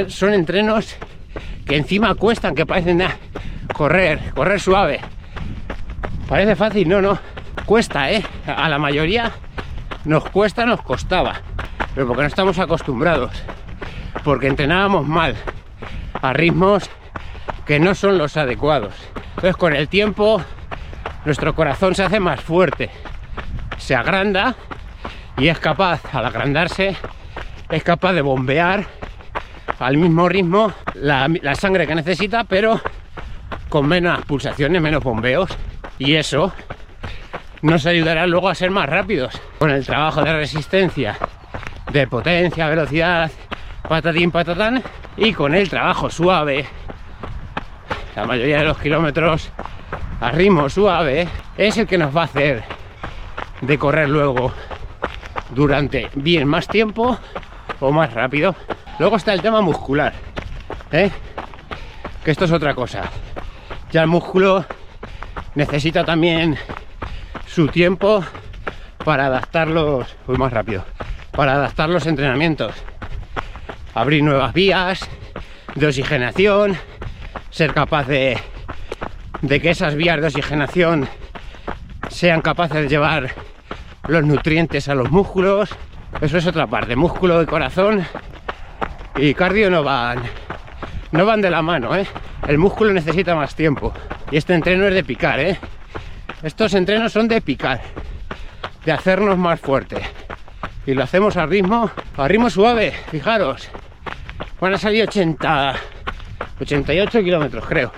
son 0.08 0.34
entrenos 0.34 0.96
que 1.66 1.78
encima 1.78 2.16
cuestan, 2.16 2.56
que 2.56 2.66
parecen 2.66 2.98
nada. 2.98 3.18
Correr, 3.74 4.34
correr 4.36 4.60
suave. 4.60 5.00
Parece 6.28 6.56
fácil, 6.56 6.88
no, 6.90 7.02
no. 7.02 7.18
Cuesta, 7.66 8.12
¿eh? 8.12 8.24
A 8.48 8.68
la 8.68 8.78
mayoría 8.78 9.32
nos 10.06 10.30
cuesta, 10.30 10.66
nos 10.66 10.82
costaba. 10.82 11.42
Pero 11.94 12.08
porque 12.08 12.22
no 12.22 12.28
estamos 12.28 12.60
acostumbrados. 12.60 13.32
Porque 14.24 14.48
entrenábamos 14.48 15.08
mal. 15.08 15.36
A 16.22 16.34
ritmos 16.34 16.90
que 17.66 17.80
no 17.80 17.96
son 17.96 18.18
los 18.18 18.38
adecuados. 18.38 18.94
Entonces 19.36 19.56
con 19.56 19.76
el 19.76 19.88
tiempo 19.88 20.42
nuestro 21.26 21.56
corazón 21.56 21.96
se 21.96 22.04
hace 22.04 22.20
más 22.20 22.42
fuerte. 22.42 22.90
Se 23.78 23.96
agranda 23.96 24.56
y 25.38 25.48
es 25.48 25.60
capaz, 25.60 26.02
al 26.14 26.26
agrandarse, 26.26 26.96
es 27.70 27.84
capaz 27.84 28.14
de 28.14 28.22
bombear 28.22 28.86
al 29.80 29.98
mismo 29.98 30.30
ritmo 30.30 30.74
la, 30.94 31.56
sangre 31.56 31.88
que 31.88 31.96
necesita, 31.96 32.44
pero 32.44 32.80
con 33.70 33.88
menos 33.88 34.24
pulsaciones, 34.26 34.82
menos 34.82 35.04
bombeos. 35.04 35.50
Y 35.98 36.16
eso 36.16 36.54
nos 37.62 37.86
ayudará 37.86 38.28
luego 38.28 38.50
a 38.50 38.56
ser 38.56 38.70
más 38.70 38.88
rápidos. 38.88 39.40
Con 39.58 39.72
el 39.72 39.86
trabajo 39.86 40.24
de 40.24 40.34
resistencia, 40.34 41.18
de 41.92 42.08
potencia, 42.08 42.68
velocidad, 42.68 43.32
patatín, 43.88 44.32
patatán, 44.32 44.82
y 45.18 45.34
con 45.34 45.54
el 45.56 45.70
trabajo 45.70 46.10
suave, 46.10 46.66
la 48.16 48.26
mayoría 48.26 48.60
de 48.60 48.66
los 48.66 48.78
kilómetros 48.78 49.52
a 50.20 50.32
ritmo 50.32 50.70
suave, 50.70 51.28
es 51.58 51.78
el 51.78 51.88
que 51.88 51.98
nos 51.98 52.16
va 52.16 52.22
a 52.22 52.26
hacer 52.26 52.64
de 53.62 53.78
correr 53.78 54.10
luego 54.10 54.52
durante 55.52 56.10
bien 56.16 56.48
más 56.48 56.68
tiempo 56.68 57.18
o 57.80 57.92
más 57.92 58.14
rápido 58.14 58.56
Luego 59.02 59.16
está 59.16 59.34
el 59.34 59.42
tema 59.42 59.62
muscular, 59.62 60.14
¿eh? 60.92 61.10
que 62.24 62.30
esto 62.30 62.46
es 62.46 62.52
otra 62.52 62.76
cosa. 62.76 63.10
Ya 63.92 64.04
el 64.04 64.08
músculo 64.08 64.64
necesita 65.56 66.06
también 66.06 66.56
su 67.48 67.68
tiempo 67.68 68.24
para 69.04 69.26
adaptarlos, 69.26 70.16
muy 70.28 70.38
más 70.38 70.54
rápido, 70.54 70.86
para 71.32 71.54
adaptar 71.54 71.90
los 71.90 72.06
entrenamientos, 72.08 72.74
abrir 73.94 74.24
nuevas 74.24 74.54
vías 74.54 75.02
de 75.76 75.88
oxigenación, 75.88 76.78
ser 77.50 77.74
capaz 77.74 78.08
de, 78.08 78.38
de 79.42 79.62
que 79.62 79.70
esas 79.70 79.96
vías 79.96 80.20
de 80.20 80.28
oxigenación 80.28 81.08
sean 82.10 82.42
capaces 82.42 82.82
de 82.84 82.88
llevar 82.90 83.34
los 84.08 84.24
nutrientes 84.24 84.90
a 84.90 84.96
los 84.96 85.12
músculos. 85.12 85.70
Eso 86.20 86.38
es 86.38 86.46
otra 86.46 86.68
parte, 86.68 86.96
músculo 86.96 87.42
y 87.42 87.46
corazón 87.46 88.06
y 89.16 89.34
cardio 89.34 89.70
no 89.70 89.84
van 89.84 90.22
no 91.12 91.26
van 91.26 91.42
de 91.42 91.50
la 91.50 91.62
mano, 91.62 91.96
¿eh? 91.96 92.08
El 92.48 92.58
músculo 92.58 92.94
necesita 92.94 93.36
más 93.36 93.54
tiempo 93.54 93.94
y 94.32 94.38
este 94.38 94.54
entreno 94.54 94.88
es 94.88 94.94
de 94.94 95.04
picar, 95.04 95.40
¿eh? 95.40 95.58
Estos 96.42 96.74
entrenos 96.74 97.12
son 97.12 97.28
de 97.28 97.42
picar, 97.42 97.82
de 98.86 98.92
hacernos 98.92 99.38
más 99.38 99.60
fuerte 99.60 100.02
y 100.86 100.94
lo 100.94 101.04
hacemos 101.04 101.38
a 101.38 101.46
ritmo, 101.46 101.92
a 102.18 102.28
ritmo 102.28 102.50
suave, 102.50 102.94
fijaros. 103.10 103.70
Van 104.60 104.74
a 104.74 104.78
salir 104.78 105.04
80, 105.04 105.76
88 106.60 107.24
kilómetros, 107.24 107.66
creo, 107.66 107.92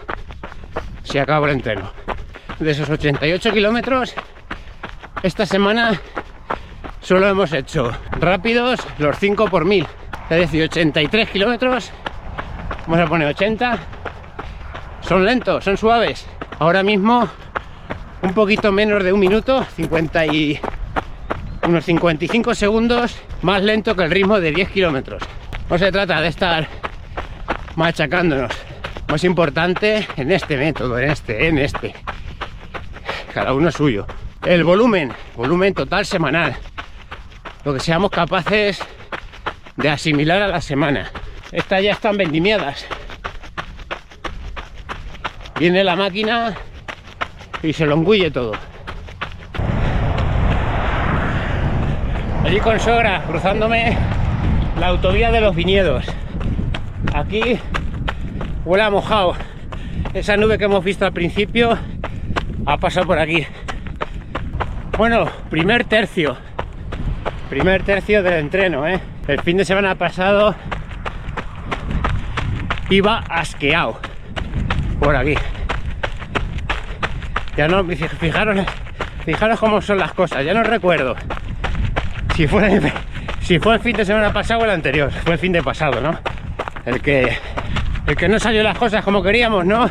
si 1.04 1.18
acabo 1.18 1.46
el 1.46 1.54
entreno. 1.54 1.92
De 2.60 2.72
esos 2.72 2.90
88 2.90 3.52
kilómetros, 3.52 4.14
esta 5.24 5.46
semana 5.46 6.00
solo 7.02 7.28
hemos 7.28 7.52
hecho 7.54 7.92
rápidos 8.20 8.80
los 8.98 9.18
5 9.18 9.48
por 9.48 9.66
1000, 9.66 9.88
es 10.30 10.38
decir, 10.38 10.64
83 10.64 11.30
kilómetros. 11.30 11.92
Vamos 12.88 13.00
a 13.00 13.08
poner 13.08 13.28
80. 13.28 13.80
Son 15.02 15.26
lentos, 15.26 15.64
son 15.64 15.78
suaves. 15.78 16.26
Ahora 16.60 16.84
mismo 16.84 17.30
un 18.22 18.34
poquito 18.34 18.72
menos 18.72 19.04
de 19.04 19.12
un 19.12 19.20
minuto, 19.20 19.66
50 19.76 20.26
y 20.28 20.60
unos 21.68 21.86
55 21.86 22.56
segundos 22.56 23.16
más 23.42 23.62
lento 23.62 23.96
que 23.96 24.04
el 24.04 24.12
ritmo 24.12 24.40
de 24.40 24.52
10 24.52 24.70
kilómetros. 24.70 25.24
No 25.70 25.78
se 25.78 25.92
trata 25.92 26.22
de 26.22 26.28
estar 26.28 26.68
machacándonos. 27.76 28.52
Más 29.08 29.24
importante 29.24 30.08
en 30.18 30.32
este 30.32 30.58
método, 30.58 30.98
en 31.00 31.12
este, 31.12 31.48
en 31.48 31.58
este. 31.58 31.94
Cada 33.34 33.54
uno 33.54 33.72
suyo. 33.72 34.06
El 34.46 34.64
volumen, 34.64 35.14
volumen 35.36 35.74
total 35.74 36.06
semanal. 36.06 36.56
Lo 37.64 37.74
que 37.74 37.80
seamos 37.80 38.12
capaces 38.12 38.80
de 39.78 39.90
asimilar 39.90 40.42
a 40.42 40.48
la 40.48 40.62
semana. 40.62 41.12
Estas 41.52 41.84
ya 41.84 41.92
están 41.92 42.18
vendimiadas. 42.18 42.86
Viene 45.60 45.84
la 45.84 45.96
máquina 45.96 46.56
y 47.62 47.72
se 47.74 47.86
lo 47.86 47.96
engulle 47.96 48.32
todo. 48.32 48.54
Allí 52.54 52.62
con 52.62 52.80
sogra, 52.80 53.24
cruzándome 53.26 53.98
la 54.80 54.90
autovía 54.90 55.32
de 55.32 55.42
los 55.42 55.56
viñedos. 55.56 56.06
Aquí 57.12 57.60
huele 58.64 58.84
a 58.84 58.92
mojado. 58.92 59.34
Esa 60.14 60.38
nube 60.38 60.60
que 60.60 60.66
hemos 60.66 60.84
visto 60.84 61.04
al 61.04 61.14
principio 61.14 61.76
ha 62.68 62.78
pasado 62.78 63.08
por 63.08 63.18
aquí. 63.18 63.48
Bueno, 65.00 65.28
primer 65.50 65.86
tercio. 65.86 66.38
Primer 67.50 67.82
tercio 67.82 68.22
del 68.22 68.36
entreno, 68.36 68.88
¿eh? 68.88 69.00
El 69.28 69.42
fin 69.42 69.58
de 69.58 69.66
semana 69.66 69.96
pasado 69.96 70.54
iba 72.92 73.24
asqueado 73.30 74.00
por 75.00 75.16
aquí. 75.16 75.34
Ya 77.58 77.68
no, 77.68 77.84
fijaros, 77.84 78.64
fijaros 79.26 79.60
cómo 79.60 79.82
son 79.82 79.98
las 79.98 80.14
cosas, 80.14 80.46
ya 80.46 80.54
no 80.54 80.62
recuerdo 80.62 81.16
si 82.36 82.48
fue, 82.48 82.82
si 83.42 83.60
fue 83.60 83.76
el 83.76 83.82
fin 83.82 83.96
de 83.96 84.06
semana 84.06 84.34
pasado 84.34 84.62
o 84.62 84.66
el 84.66 84.72
anterior, 84.72 85.12
fue 85.12 85.34
el 85.34 85.40
fin 85.40 85.52
de 85.52 85.62
pasado, 85.62 86.02
¿no? 86.02 86.18
El 86.86 87.02
que, 87.02 87.38
el 88.08 88.16
que 88.16 88.28
no 88.28 88.40
salió 88.40 88.64
las 88.64 88.78
cosas 88.78 89.04
como 89.04 89.24
queríamos, 89.24 89.66
¿no? 89.66 89.90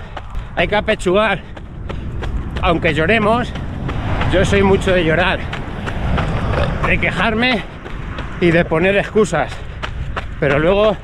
Hay 0.56 0.68
que 0.68 0.76
apechugar. 0.76 1.40
Aunque 2.60 2.94
lloremos, 2.94 3.52
yo 4.32 4.44
soy 4.44 4.62
mucho 4.62 4.92
de 4.92 5.04
llorar, 5.04 5.40
de 6.86 6.98
quejarme 6.98 7.62
y 8.40 8.50
de 8.50 8.64
poner 8.64 8.96
excusas. 8.96 9.52
Pero 10.38 10.58
luego 10.58 10.96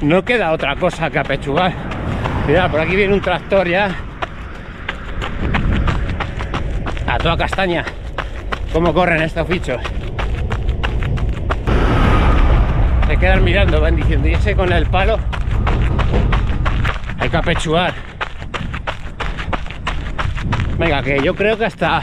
no 0.00 0.24
queda 0.24 0.52
otra 0.52 0.76
cosa 0.76 1.10
que 1.10 1.18
apechugar. 1.18 1.72
Mira, 2.46 2.68
por 2.68 2.80
aquí 2.80 2.96
viene 2.96 3.14
un 3.14 3.20
tractor 3.20 3.68
ya 3.68 3.90
a 7.06 7.18
toda 7.18 7.36
castaña. 7.36 7.84
¿Cómo 8.72 8.94
corren 8.94 9.22
estos 9.22 9.46
bichos? 9.46 9.80
Quedan 13.22 13.44
mirando, 13.44 13.80
van 13.80 13.94
diciendo, 13.94 14.26
y 14.26 14.32
ese 14.32 14.56
con 14.56 14.72
el 14.72 14.84
palo 14.86 15.16
hay 17.20 17.28
que 17.28 17.36
apechugar. 17.36 17.94
Venga, 20.76 21.00
que 21.04 21.20
yo 21.22 21.32
creo 21.32 21.56
que 21.56 21.66
hasta 21.66 22.02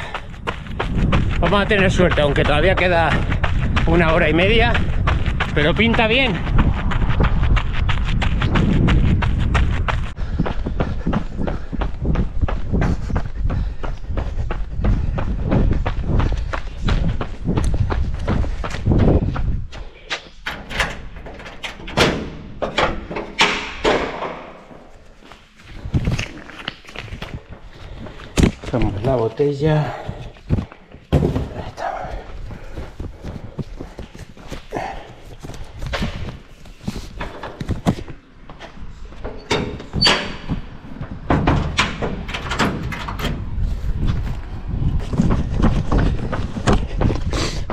vamos 1.42 1.62
a 1.62 1.66
tener 1.66 1.92
suerte, 1.92 2.22
aunque 2.22 2.44
todavía 2.44 2.74
queda 2.74 3.10
una 3.86 4.14
hora 4.14 4.30
y 4.30 4.34
media, 4.34 4.72
pero 5.54 5.76
pinta 5.76 6.08
bien. 6.08 6.40
La 29.04 29.16
botella. 29.16 29.96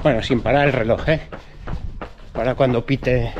Bueno, 0.02 0.22
sin 0.22 0.40
parar 0.40 0.68
el 0.68 0.72
reloj, 0.72 1.08
¿eh? 1.08 1.20
Para 2.32 2.54
cuando 2.54 2.86
pite 2.86 3.32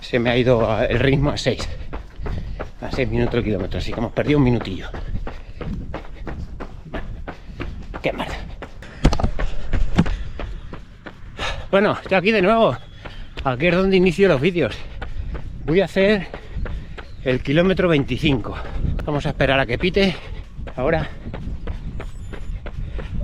se 0.00 0.18
me 0.18 0.30
ha 0.30 0.36
ido 0.36 0.80
el 0.82 0.98
ritmo 1.00 1.30
a 1.30 1.36
6 1.38 1.68
a 2.82 2.90
6 2.92 3.08
minutos 3.08 3.34
el 3.34 3.44
kilómetro, 3.44 3.78
así 3.78 3.92
que 3.92 3.98
hemos 3.98 4.12
perdido 4.12 4.38
un 4.38 4.44
minutillo. 4.44 4.88
Qué 8.02 8.12
mal. 8.12 8.28
Bueno, 11.70 11.92
estoy 11.92 12.16
aquí 12.16 12.32
de 12.32 12.42
nuevo. 12.42 12.76
Aquí 13.44 13.68
es 13.68 13.76
donde 13.76 13.96
inicio 13.96 14.26
los 14.26 14.40
vídeos. 14.40 14.76
Voy 15.64 15.80
a 15.80 15.84
hacer 15.84 16.26
el 17.22 17.40
kilómetro 17.42 17.88
25. 17.88 18.56
Vamos 19.04 19.24
a 19.24 19.28
esperar 19.28 19.60
a 19.60 19.66
que 19.66 19.78
pite. 19.78 20.16
Ahora 20.74 21.08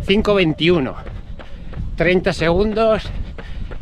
5.21. 0.06 0.94
30 1.96 2.32
segundos 2.32 3.10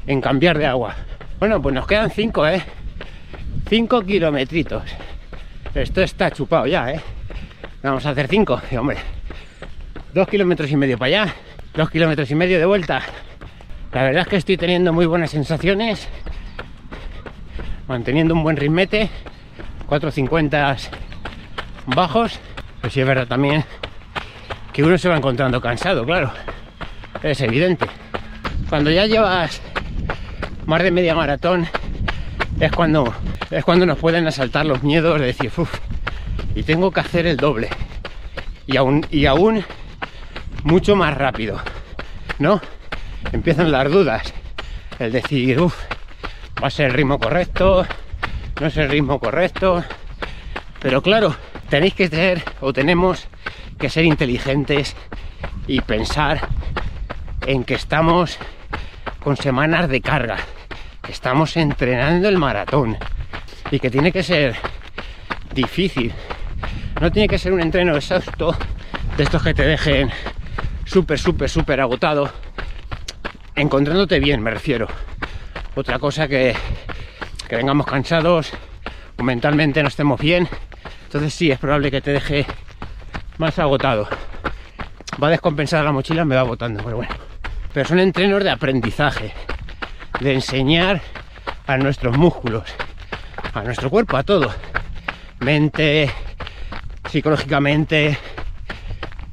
en 0.07 0.22
cambiar 0.22 0.57
de 0.57 0.64
agua. 0.64 0.96
Bueno, 1.38 1.61
pues 1.61 1.74
nos 1.74 1.87
quedan 1.87 2.11
5, 2.11 2.46
¿eh? 2.48 2.62
5 3.68 4.03
kilometritos. 4.03 4.83
Esto 5.74 6.00
está 6.00 6.31
chupado 6.31 6.66
ya, 6.66 6.90
¿eh? 6.90 7.00
Vamos 7.83 8.07
a 8.07 8.11
hacer 8.11 8.29
5, 8.29 8.62
hombre. 8.79 8.96
Dos 10.14 10.27
kilómetros 10.27 10.70
y 10.70 10.77
medio 10.77 10.96
para 10.96 11.24
allá, 11.24 11.35
dos 11.74 11.90
kilómetros 11.90 12.31
y 12.31 12.35
medio 12.35 12.59
de 12.59 12.64
vuelta. 12.64 13.03
La 13.94 14.02
verdad 14.02 14.22
es 14.22 14.28
que 14.28 14.37
estoy 14.37 14.57
teniendo 14.57 14.92
muy 14.92 15.07
buenas 15.07 15.30
sensaciones, 15.30 16.09
manteniendo 17.87 18.35
un 18.35 18.42
buen 18.42 18.57
ritmete, 18.57 19.09
4.50 19.88 20.90
bajos. 21.87 22.40
Pues 22.80 22.92
sí 22.92 23.00
es 23.00 23.07
verdad 23.07 23.28
también 23.28 23.64
que 24.72 24.83
uno 24.83 24.98
se 24.98 25.09
va 25.09 25.16
encontrando 25.16 25.61
cansado, 25.61 26.04
claro, 26.04 26.33
es 27.22 27.40
evidente. 27.40 27.87
Cuando 28.68 28.90
ya 28.90 29.07
llevas 29.07 29.62
más 30.66 30.83
de 30.83 30.90
media 30.90 31.14
maratón, 31.14 31.68
es 32.59 32.72
cuando, 32.72 33.14
es 33.52 33.64
cuando 33.64 33.87
nos 33.87 33.98
pueden 33.98 34.26
asaltar 34.26 34.66
los 34.66 34.83
miedos 34.83 35.20
de 35.20 35.26
decir, 35.26 35.52
uff, 35.57 35.72
y 36.57 36.64
tengo 36.64 36.90
que 36.90 36.98
hacer 36.98 37.28
el 37.28 37.37
doble. 37.37 37.68
Y 38.66 38.76
aún, 38.76 39.07
y 39.12 39.26
aún 39.26 39.64
mucho 40.64 40.96
más 40.96 41.16
rápido, 41.16 41.61
¿no? 42.40 42.61
Empiezan 43.34 43.72
las 43.72 43.90
dudas, 43.90 44.32
el 45.00 45.10
decir, 45.10 45.58
uff, 45.58 45.74
va 46.62 46.68
a 46.68 46.70
ser 46.70 46.86
el 46.86 46.92
ritmo 46.92 47.18
correcto, 47.18 47.84
no 48.60 48.68
es 48.68 48.76
el 48.76 48.88
ritmo 48.88 49.18
correcto, 49.18 49.82
pero 50.78 51.02
claro, 51.02 51.34
tenéis 51.68 51.94
que 51.94 52.06
ser 52.06 52.44
o 52.60 52.72
tenemos 52.72 53.26
que 53.76 53.90
ser 53.90 54.04
inteligentes 54.04 54.94
y 55.66 55.80
pensar 55.80 56.46
en 57.44 57.64
que 57.64 57.74
estamos 57.74 58.38
con 59.18 59.36
semanas 59.36 59.88
de 59.88 60.00
carga, 60.00 60.36
que 61.02 61.10
estamos 61.10 61.56
entrenando 61.56 62.28
el 62.28 62.38
maratón 62.38 62.96
y 63.72 63.80
que 63.80 63.90
tiene 63.90 64.12
que 64.12 64.22
ser 64.22 64.54
difícil. 65.52 66.12
No 67.00 67.10
tiene 67.10 67.26
que 67.26 67.38
ser 67.38 67.52
un 67.52 67.60
entreno 67.60 67.96
exhausto 67.96 68.56
de 69.16 69.24
estos 69.24 69.42
que 69.42 69.54
te 69.54 69.66
dejen 69.66 70.08
súper, 70.84 71.18
súper, 71.18 71.50
súper 71.50 71.80
agotado, 71.80 72.30
encontrándote 73.56 74.18
bien, 74.18 74.42
me 74.42 74.50
refiero. 74.50 74.88
Otra 75.74 75.98
cosa 75.98 76.28
que, 76.28 76.54
que 77.48 77.56
vengamos 77.56 77.86
cansados 77.86 78.52
o 79.16 79.22
mentalmente 79.22 79.82
no 79.82 79.88
estemos 79.88 80.20
bien, 80.20 80.48
entonces 81.04 81.34
sí, 81.34 81.50
es 81.50 81.58
probable 81.58 81.90
que 81.90 82.00
te 82.00 82.12
deje 82.12 82.46
más 83.38 83.58
agotado. 83.58 84.08
Va 85.22 85.28
a 85.28 85.30
descompensar 85.30 85.84
la 85.84 85.92
mochila, 85.92 86.24
me 86.24 86.34
va 86.34 86.40
agotando, 86.40 86.82
pero 86.82 86.96
bueno. 86.96 87.14
Pero 87.72 87.88
son 87.88 88.00
entrenos 88.00 88.42
de 88.42 88.50
aprendizaje, 88.50 89.32
de 90.20 90.34
enseñar 90.34 91.00
a 91.66 91.76
nuestros 91.76 92.16
músculos, 92.16 92.64
a 93.52 93.62
nuestro 93.62 93.90
cuerpo, 93.90 94.16
a 94.16 94.22
todo. 94.22 94.52
Mente, 95.40 96.10
psicológicamente, 97.10 98.18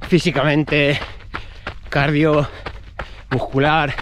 físicamente, 0.07 0.99
cardio, 1.89 2.47
muscular, 3.29 3.93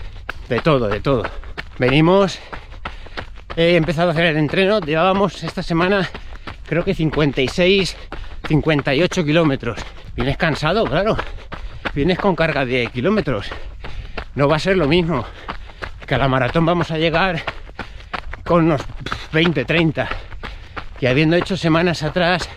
de 0.49 0.59
todo, 0.59 0.88
de 0.88 0.99
todo. 0.99 1.23
Venimos, 1.77 2.39
he 3.55 3.75
empezado 3.75 4.09
a 4.09 4.12
hacer 4.12 4.25
el 4.25 4.38
entreno, 4.38 4.79
llevábamos 4.81 5.43
esta 5.43 5.63
semana 5.63 6.09
creo 6.69 6.83
que 6.83 6.93
56, 6.93 7.97
58 8.47 9.25
kilómetros. 9.25 9.79
Vienes 10.15 10.38
cansado, 10.38 10.85
claro. 10.85 11.17
Vienes 11.93 12.19
con 12.19 12.35
carga 12.35 12.65
de 12.65 12.88
kilómetros. 12.88 13.49
No 14.35 14.47
va 14.47 14.57
a 14.57 14.59
ser 14.59 14.77
lo 14.77 14.88
mismo 14.88 15.25
que 16.05 16.15
a 16.15 16.17
la 16.17 16.27
maratón 16.27 16.65
vamos 16.65 16.91
a 16.91 16.97
llegar 16.97 17.41
con 18.43 18.65
unos 18.65 18.81
20, 19.31 19.65
30. 19.65 20.07
Y 20.99 21.05
habiendo 21.05 21.35
hecho 21.35 21.57
semanas 21.57 22.03
atrás 22.03 22.49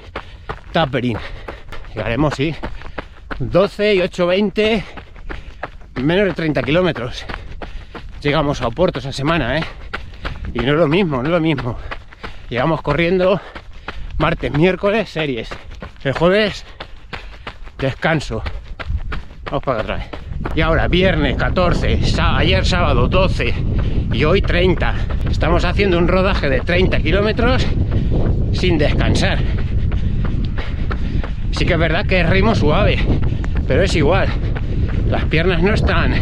tapering. 0.73 1.19
Llegaremos, 1.95 2.35
sí. 2.35 2.55
12 3.39 3.95
y 3.95 4.01
8, 4.01 4.27
20, 4.27 4.85
menos 6.03 6.27
de 6.27 6.33
30 6.35 6.63
kilómetros. 6.63 7.25
Llegamos 8.23 8.63
a 8.63 8.69
Oporto 8.69 9.01
esa 9.01 9.11
semana, 9.11 9.59
¿eh? 9.59 9.65
Y 10.55 10.61
no 10.61 10.75
es 10.75 10.79
lo 10.79 10.87
mismo, 10.87 11.17
no 11.17 11.25
es 11.25 11.31
lo 11.31 11.41
mismo. 11.41 11.77
Llegamos 12.49 12.81
corriendo 12.81 13.41
martes, 14.19 14.53
miércoles, 14.53 15.09
series. 15.09 15.49
El 16.05 16.13
jueves, 16.13 16.65
descanso. 17.79 18.45
Vamos 19.47 19.65
para 19.65 19.81
atrás. 19.81 20.07
Y 20.55 20.61
ahora, 20.61 20.87
viernes 20.87 21.37
14, 21.37 21.99
ayer 22.37 22.65
sábado 22.65 23.09
12 23.09 23.55
y 24.13 24.23
hoy 24.23 24.41
30. 24.41 24.95
Estamos 25.29 25.65
haciendo 25.65 25.99
un 25.99 26.07
rodaje 26.07 26.49
de 26.49 26.61
30 26.61 27.01
kilómetros 27.01 27.67
sin 28.53 28.79
descansar. 28.79 29.39
Sí 31.51 31.67
que 31.67 31.73
es 31.73 31.79
verdad 31.79 32.07
que 32.07 32.21
es 32.21 32.31
ritmo 32.31 32.55
suave, 32.55 32.99
pero 33.67 33.83
es 33.83 33.97
igual. 33.97 34.29
Las 35.09 35.25
piernas 35.25 35.61
no 35.61 35.75
están 35.75 36.15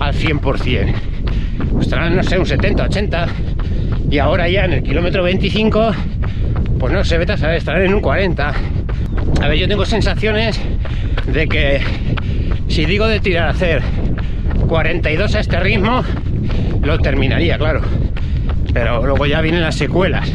al 0.00 0.14
100%. 0.14 1.07
Estarán, 1.80 2.16
no 2.16 2.22
sé, 2.22 2.38
un 2.38 2.46
70, 2.46 2.84
80. 2.84 3.26
Y 4.10 4.18
ahora 4.18 4.48
ya 4.48 4.64
en 4.64 4.72
el 4.74 4.82
kilómetro 4.82 5.22
25 5.22 5.92
pues 6.78 6.92
no 6.92 7.04
sé, 7.04 7.18
vete 7.18 7.32
a 7.32 7.36
saber, 7.36 7.56
estarán 7.56 7.82
en 7.82 7.94
un 7.94 8.00
40. 8.00 8.54
A 9.42 9.48
ver, 9.48 9.58
yo 9.58 9.66
tengo 9.66 9.84
sensaciones 9.84 10.60
de 11.26 11.48
que 11.48 11.80
si 12.68 12.84
digo 12.84 13.06
de 13.06 13.20
tirar 13.20 13.48
a 13.48 13.50
hacer 13.50 13.82
42 14.68 15.34
a 15.34 15.40
este 15.40 15.58
ritmo, 15.58 16.04
lo 16.82 16.98
terminaría, 17.00 17.58
claro. 17.58 17.80
Pero 18.72 19.04
luego 19.04 19.26
ya 19.26 19.40
vienen 19.40 19.62
las 19.62 19.74
secuelas. 19.74 20.30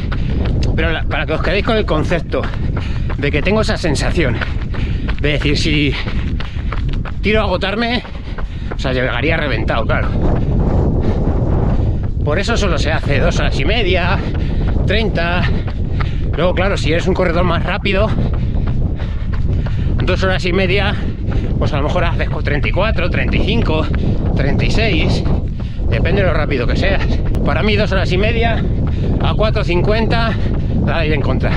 Pero 0.76 0.90
para 1.08 1.26
que 1.26 1.34
os 1.34 1.42
quedéis 1.42 1.66
con 1.66 1.78
el 1.78 1.86
concepto 1.86 2.42
de 3.18 3.32
que 3.32 3.42
tengo 3.42 3.62
esa 3.62 3.78
sensación 3.78 4.36
de 5.22 5.32
decir, 5.34 5.58
si 5.58 5.94
tiro 7.22 7.40
a 7.40 7.44
agotarme, 7.44 8.04
o 8.76 8.80
sea, 8.80 8.92
llegaría 8.92 9.38
reventado, 9.38 9.86
claro. 9.86 10.33
Por 12.24 12.40
eso 12.40 12.58
solo 12.58 12.78
se 12.78 12.92
hace 12.92 13.20
dos 13.20 13.40
horas 13.40 13.60
y 13.60 13.66
media, 13.66 14.18
30, 14.86 15.44
Luego, 16.36 16.56
claro, 16.56 16.78
si 16.78 16.92
eres 16.92 17.06
un 17.08 17.14
corredor 17.14 17.44
más 17.44 17.64
rápido, 17.64 18.10
dos 20.04 20.24
horas 20.24 20.44
y 20.46 20.52
media, 20.52 20.96
pues 21.60 21.72
a 21.74 21.78
lo 21.78 21.84
mejor 21.84 22.06
haces 22.06 22.28
34, 22.28 23.10
35, 23.10 23.88
36, 24.36 25.24
depende 25.90 26.24
de 26.24 26.28
lo 26.28 26.34
rápido 26.34 26.66
que 26.66 26.76
seas. 26.76 27.06
Para 27.46 27.62
mí, 27.62 27.76
dos 27.76 27.92
horas 27.92 28.12
y 28.12 28.18
media 28.18 28.64
a 29.22 29.34
4.50, 29.34 30.34
la 30.88 31.06
ir 31.06 31.14
en 31.14 31.22
contra. 31.22 31.52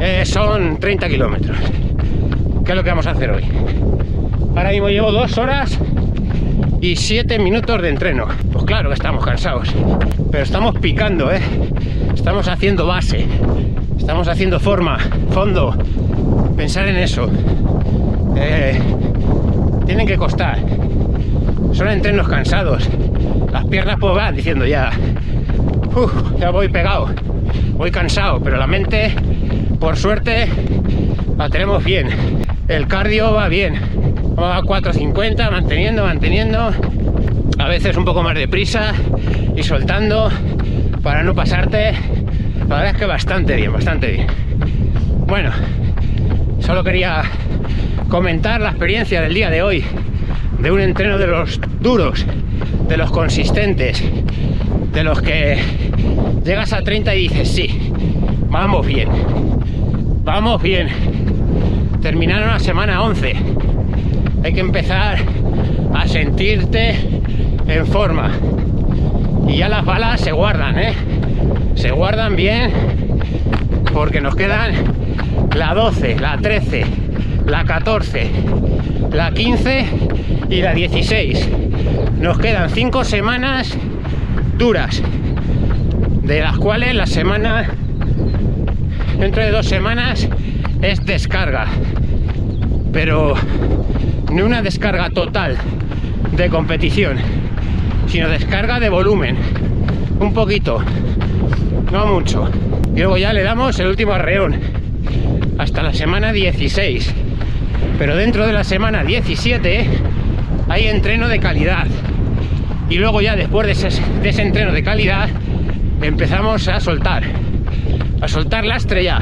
Eh, 0.00 0.24
son 0.26 0.80
30 0.80 1.08
kilómetros. 1.08 1.56
¿Qué 2.64 2.72
es 2.72 2.76
lo 2.76 2.82
que 2.82 2.90
vamos 2.90 3.06
a 3.06 3.12
hacer 3.12 3.30
hoy? 3.30 3.44
Ahora 4.56 4.70
mismo 4.70 4.88
llevo 4.88 5.12
dos 5.12 5.38
horas 5.38 5.78
y 6.80 6.96
siete 6.96 7.38
minutos 7.38 7.82
de 7.82 7.88
entreno. 7.88 8.26
Pues 8.52 8.64
claro 8.64 8.88
que 8.90 8.94
estamos 8.94 9.24
cansados, 9.24 9.68
pero 10.30 10.44
estamos 10.44 10.78
picando, 10.78 11.32
¿eh? 11.32 11.40
Estamos 12.14 12.48
haciendo 12.48 12.86
base, 12.86 13.26
estamos 13.98 14.28
haciendo 14.28 14.60
forma, 14.60 14.98
fondo. 15.30 15.76
Pensar 16.56 16.88
en 16.88 16.96
eso. 16.96 17.28
Eh, 18.36 18.80
tienen 19.86 20.06
que 20.06 20.16
costar. 20.16 20.58
Son 21.72 21.88
entrenos 21.88 22.28
cansados. 22.28 22.88
Las 23.52 23.64
piernas 23.66 23.96
pues 24.00 24.14
van 24.14 24.36
diciendo 24.36 24.66
ya, 24.66 24.90
ya 26.38 26.50
voy 26.50 26.68
pegado, 26.68 27.08
voy 27.74 27.90
cansado, 27.90 28.40
pero 28.40 28.56
la 28.56 28.66
mente, 28.66 29.14
por 29.80 29.96
suerte, 29.96 30.48
la 31.36 31.48
tenemos 31.48 31.82
bien. 31.82 32.08
El 32.68 32.86
cardio 32.86 33.32
va 33.32 33.48
bien. 33.48 33.97
Va 34.40 34.58
a 34.58 34.62
4.50, 34.62 35.50
manteniendo, 35.50 36.04
manteniendo. 36.04 36.70
A 37.58 37.66
veces 37.66 37.96
un 37.96 38.04
poco 38.04 38.22
más 38.22 38.36
deprisa 38.36 38.92
y 39.56 39.64
soltando 39.64 40.30
para 41.02 41.24
no 41.24 41.34
pasarte. 41.34 41.92
La 42.68 42.76
verdad 42.76 42.90
es 42.90 42.96
que 42.98 43.06
bastante 43.06 43.56
bien, 43.56 43.72
bastante 43.72 44.12
bien. 44.12 44.26
Bueno, 45.26 45.50
solo 46.60 46.84
quería 46.84 47.24
comentar 48.08 48.60
la 48.60 48.68
experiencia 48.68 49.20
del 49.22 49.34
día 49.34 49.50
de 49.50 49.60
hoy 49.62 49.84
de 50.60 50.70
un 50.70 50.80
entreno 50.82 51.18
de 51.18 51.26
los 51.26 51.60
duros, 51.80 52.24
de 52.86 52.96
los 52.96 53.10
consistentes, 53.10 54.04
de 54.92 55.02
los 55.02 55.20
que 55.20 55.58
llegas 56.44 56.72
a 56.72 56.82
30 56.82 57.12
y 57.16 57.28
dices, 57.28 57.50
sí, 57.50 57.92
vamos 58.48 58.86
bien, 58.86 59.08
vamos 60.22 60.62
bien. 60.62 60.88
Terminaron 62.00 62.50
la 62.50 62.60
semana 62.60 63.02
11. 63.02 63.57
Hay 64.44 64.52
que 64.52 64.60
empezar 64.60 65.18
a 65.94 66.06
sentirte 66.06 66.94
en 67.66 67.86
forma 67.86 68.30
y 69.46 69.58
ya 69.58 69.68
las 69.68 69.84
balas 69.84 70.20
se 70.20 70.32
guardan, 70.32 70.78
¿eh? 70.78 70.94
Se 71.74 71.90
guardan 71.90 72.36
bien 72.36 72.70
porque 73.92 74.20
nos 74.20 74.36
quedan 74.36 74.72
la 75.54 75.74
12, 75.74 76.20
la 76.20 76.38
13, 76.38 76.84
la 77.46 77.64
14, 77.64 78.30
la 79.12 79.32
15 79.32 79.86
y 80.50 80.62
la 80.62 80.74
16. 80.74 81.48
Nos 82.20 82.38
quedan 82.38 82.70
5 82.70 83.04
semanas 83.04 83.76
duras, 84.56 85.02
de 86.22 86.40
las 86.40 86.58
cuales 86.58 86.94
la 86.94 87.06
semana, 87.06 87.70
dentro 89.18 89.42
de 89.42 89.50
dos 89.50 89.66
semanas, 89.66 90.28
es 90.82 91.04
descarga. 91.06 91.66
Pero 92.92 93.34
no 94.30 94.44
una 94.44 94.62
descarga 94.62 95.10
total 95.10 95.56
de 96.36 96.48
competición 96.48 97.18
sino 98.08 98.28
descarga 98.28 98.80
de 98.80 98.88
volumen. 98.88 99.36
Un 100.18 100.32
poquito, 100.32 100.82
no 101.92 102.06
mucho. 102.06 102.50
Y 102.94 103.00
luego 103.00 103.18
ya 103.18 103.32
le 103.32 103.42
damos 103.42 103.78
el 103.78 103.86
último 103.86 104.12
arreón 104.12 104.58
hasta 105.58 105.82
la 105.82 105.92
semana 105.92 106.32
16. 106.32 107.14
Pero 107.98 108.16
dentro 108.16 108.46
de 108.46 108.52
la 108.52 108.64
semana 108.64 109.04
17 109.04 109.86
hay 110.68 110.86
entreno 110.86 111.28
de 111.28 111.38
calidad. 111.38 111.86
Y 112.88 112.96
luego 112.96 113.20
ya 113.20 113.36
después 113.36 113.66
de 113.66 113.88
ese, 114.30 114.42
entreno 114.42 114.72
de 114.72 114.82
calidad 114.82 115.28
empezamos 116.00 116.66
a 116.68 116.80
soltar. 116.80 117.24
A 118.20 118.28
soltar 118.28 118.64
la 118.64 118.76
estrella. 118.76 119.20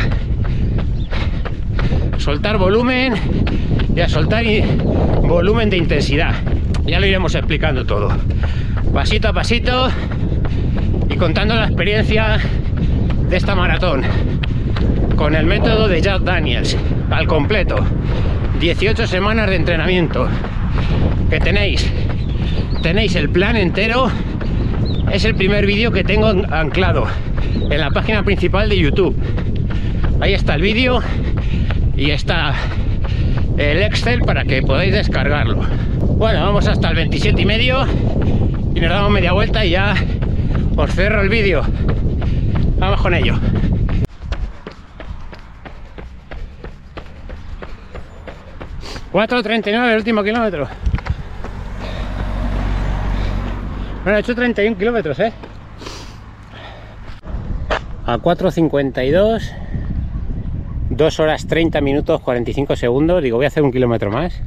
Soltar 2.18 2.56
volumen 2.56 3.14
y 3.94 4.00
a 4.00 4.08
soltar 4.08 4.44
volumen 5.28 5.70
de 5.70 5.76
intensidad. 5.76 6.34
Ya 6.86 7.00
lo 7.00 7.06
iremos 7.06 7.34
explicando 7.34 7.84
todo 7.84 8.10
pasito 8.96 9.28
a 9.28 9.32
pasito 9.34 9.90
y 11.10 11.16
contando 11.16 11.54
la 11.54 11.66
experiencia 11.66 12.38
de 13.28 13.36
esta 13.36 13.54
maratón 13.54 14.02
con 15.16 15.34
el 15.34 15.44
método 15.44 15.86
de 15.86 16.00
Jack 16.00 16.22
Daniels 16.22 16.76
al 17.10 17.26
completo 17.26 17.76
18 18.58 19.06
semanas 19.06 19.50
de 19.50 19.56
entrenamiento 19.56 20.26
que 21.28 21.40
tenéis. 21.40 21.86
Tenéis 22.82 23.16
el 23.16 23.28
plan 23.28 23.56
entero. 23.56 24.10
Es 25.12 25.26
el 25.26 25.34
primer 25.34 25.66
vídeo 25.66 25.92
que 25.92 26.02
tengo 26.02 26.28
anclado 26.28 27.06
en 27.70 27.78
la 27.78 27.90
página 27.90 28.22
principal 28.22 28.70
de 28.70 28.78
YouTube. 28.78 29.14
Ahí 30.22 30.32
está 30.32 30.54
el 30.54 30.62
vídeo 30.62 31.02
y 31.98 32.12
está 32.12 32.54
el 33.56 33.82
Excel 33.82 34.20
para 34.20 34.44
que 34.44 34.62
podáis 34.62 34.92
descargarlo. 34.92 35.62
Bueno, 36.00 36.40
vamos 36.40 36.66
hasta 36.66 36.90
el 36.90 36.96
27 36.96 37.40
y 37.40 37.44
medio 37.46 37.86
y 38.74 38.80
nos 38.80 38.90
damos 38.90 39.10
media 39.10 39.32
vuelta 39.32 39.64
y 39.64 39.70
ya 39.70 39.94
os 40.76 40.90
cerro 40.94 41.22
el 41.22 41.28
vídeo. 41.28 41.62
Vamos 42.78 43.00
con 43.00 43.14
ello. 43.14 43.34
$4.39 49.12 49.90
el 49.90 49.96
último 49.96 50.22
kilómetro. 50.22 50.68
Bueno, 54.04 54.18
he 54.18 54.20
hecho 54.20 54.34
31 54.34 54.76
kilómetros, 54.76 55.18
¿eh? 55.20 55.32
A 58.04 58.18
4.52 58.18 59.65
2 60.96 61.20
horas 61.20 61.46
30 61.46 61.80
minutos 61.82 62.20
45 62.20 62.74
segundos. 62.76 63.22
Digo 63.22 63.36
voy 63.36 63.44
a 63.44 63.48
hacer 63.48 63.62
un 63.62 63.70
kilómetro 63.70 64.10
más. 64.10 64.40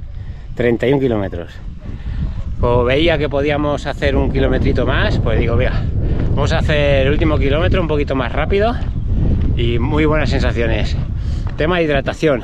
31 0.55 0.99
kilómetros. 0.99 1.53
O 2.61 2.83
veía 2.83 3.17
que 3.17 3.29
podíamos 3.29 3.85
hacer 3.85 4.15
un 4.15 4.31
kilometrito 4.31 4.85
más. 4.85 5.19
Pues 5.19 5.39
digo 5.39 5.55
vea 5.55 5.83
vamos 6.33 6.51
a 6.53 6.59
hacer 6.59 7.05
el 7.05 7.11
último 7.11 7.37
kilómetro 7.37 7.81
un 7.81 7.87
poquito 7.87 8.15
más 8.15 8.31
rápido 8.31 8.75
y 9.57 9.77
muy 9.77 10.05
buenas 10.05 10.29
sensaciones. 10.29 10.97
Tema 11.55 11.77
de 11.77 11.83
hidratación. 11.83 12.41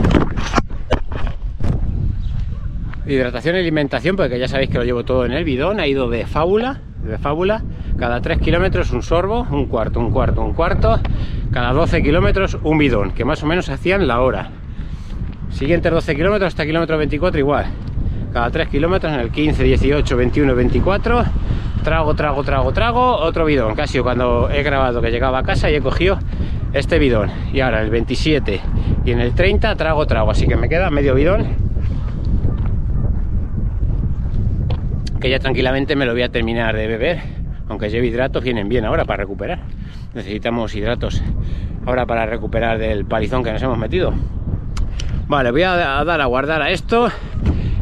Hidratación 3.07 3.55
y 3.55 3.59
alimentación 3.59 4.15
porque 4.15 4.37
ya 4.37 4.47
sabéis 4.47 4.69
que 4.69 4.77
lo 4.77 4.83
llevo 4.83 5.03
todo 5.03 5.25
en 5.25 5.31
el 5.31 5.43
bidón 5.43 5.79
ha 5.79 5.87
ido 5.87 6.09
de 6.09 6.25
fábula 6.25 6.81
de 7.05 7.17
fábula 7.17 7.63
cada 7.97 8.21
3 8.21 8.39
kilómetros 8.39 8.91
un 8.91 9.01
sorbo, 9.01 9.47
un 9.51 9.67
cuarto, 9.67 9.99
un 9.99 10.11
cuarto, 10.11 10.41
un 10.41 10.53
cuarto, 10.53 10.99
cada 11.51 11.71
12 11.71 12.03
kilómetros 12.03 12.57
un 12.63 12.77
bidón, 12.77 13.11
que 13.11 13.23
más 13.23 13.41
o 13.43 13.45
menos 13.45 13.69
hacían 13.69 14.07
la 14.07 14.19
hora. 14.21 14.49
Siguientes 15.49 15.91
12 15.91 16.15
kilómetros 16.15 16.49
hasta 16.49 16.65
kilómetro 16.65 16.97
24 16.97 17.39
igual. 17.39 17.65
Cada 18.33 18.49
3 18.49 18.67
kilómetros 18.67 19.13
en 19.13 19.21
el 19.21 19.31
15, 19.31 19.63
18, 19.63 20.17
21, 20.17 20.55
24, 20.55 21.23
trago, 21.83 22.15
trago, 22.15 22.43
trago, 22.43 22.73
trago, 22.73 23.15
otro 23.17 23.45
bidón. 23.45 23.75
Casi 23.75 23.99
cuando 23.99 24.49
he 24.49 24.61
grabado 24.63 25.01
que 25.01 25.09
llegaba 25.09 25.39
a 25.39 25.43
casa 25.43 25.69
y 25.71 25.75
he 25.75 25.81
cogido 25.81 26.19
este 26.73 26.99
bidón. 26.99 27.31
Y 27.53 27.61
ahora 27.61 27.81
el 27.81 27.89
27 27.89 28.59
y 29.05 29.11
en 29.11 29.21
el 29.21 29.33
30 29.33 29.73
trago, 29.77 30.05
trago. 30.05 30.31
Así 30.31 30.47
que 30.47 30.57
me 30.57 30.67
queda 30.67 30.89
medio 30.89 31.15
bidón. 31.15 31.64
Que 35.19 35.29
ya 35.29 35.39
tranquilamente 35.39 35.95
me 35.95 36.05
lo 36.05 36.13
voy 36.13 36.23
a 36.23 36.29
terminar 36.29 36.75
de 36.75 36.87
beber 36.87 37.45
aunque 37.69 37.89
lleve 37.89 38.07
hidratos, 38.07 38.43
vienen 38.43 38.69
bien 38.69 38.85
ahora 38.85 39.05
para 39.05 39.23
recuperar. 39.23 39.59
Necesitamos 40.13 40.75
hidratos 40.75 41.21
ahora 41.85 42.05
para 42.05 42.25
recuperar 42.25 42.77
del 42.77 43.05
palizón 43.05 43.43
que 43.43 43.51
nos 43.51 43.61
hemos 43.61 43.77
metido. 43.77 44.13
Vale, 45.27 45.51
voy 45.51 45.63
a 45.63 45.75
dar 46.03 46.21
a 46.21 46.25
guardar 46.25 46.61
a 46.61 46.69
esto 46.69 47.09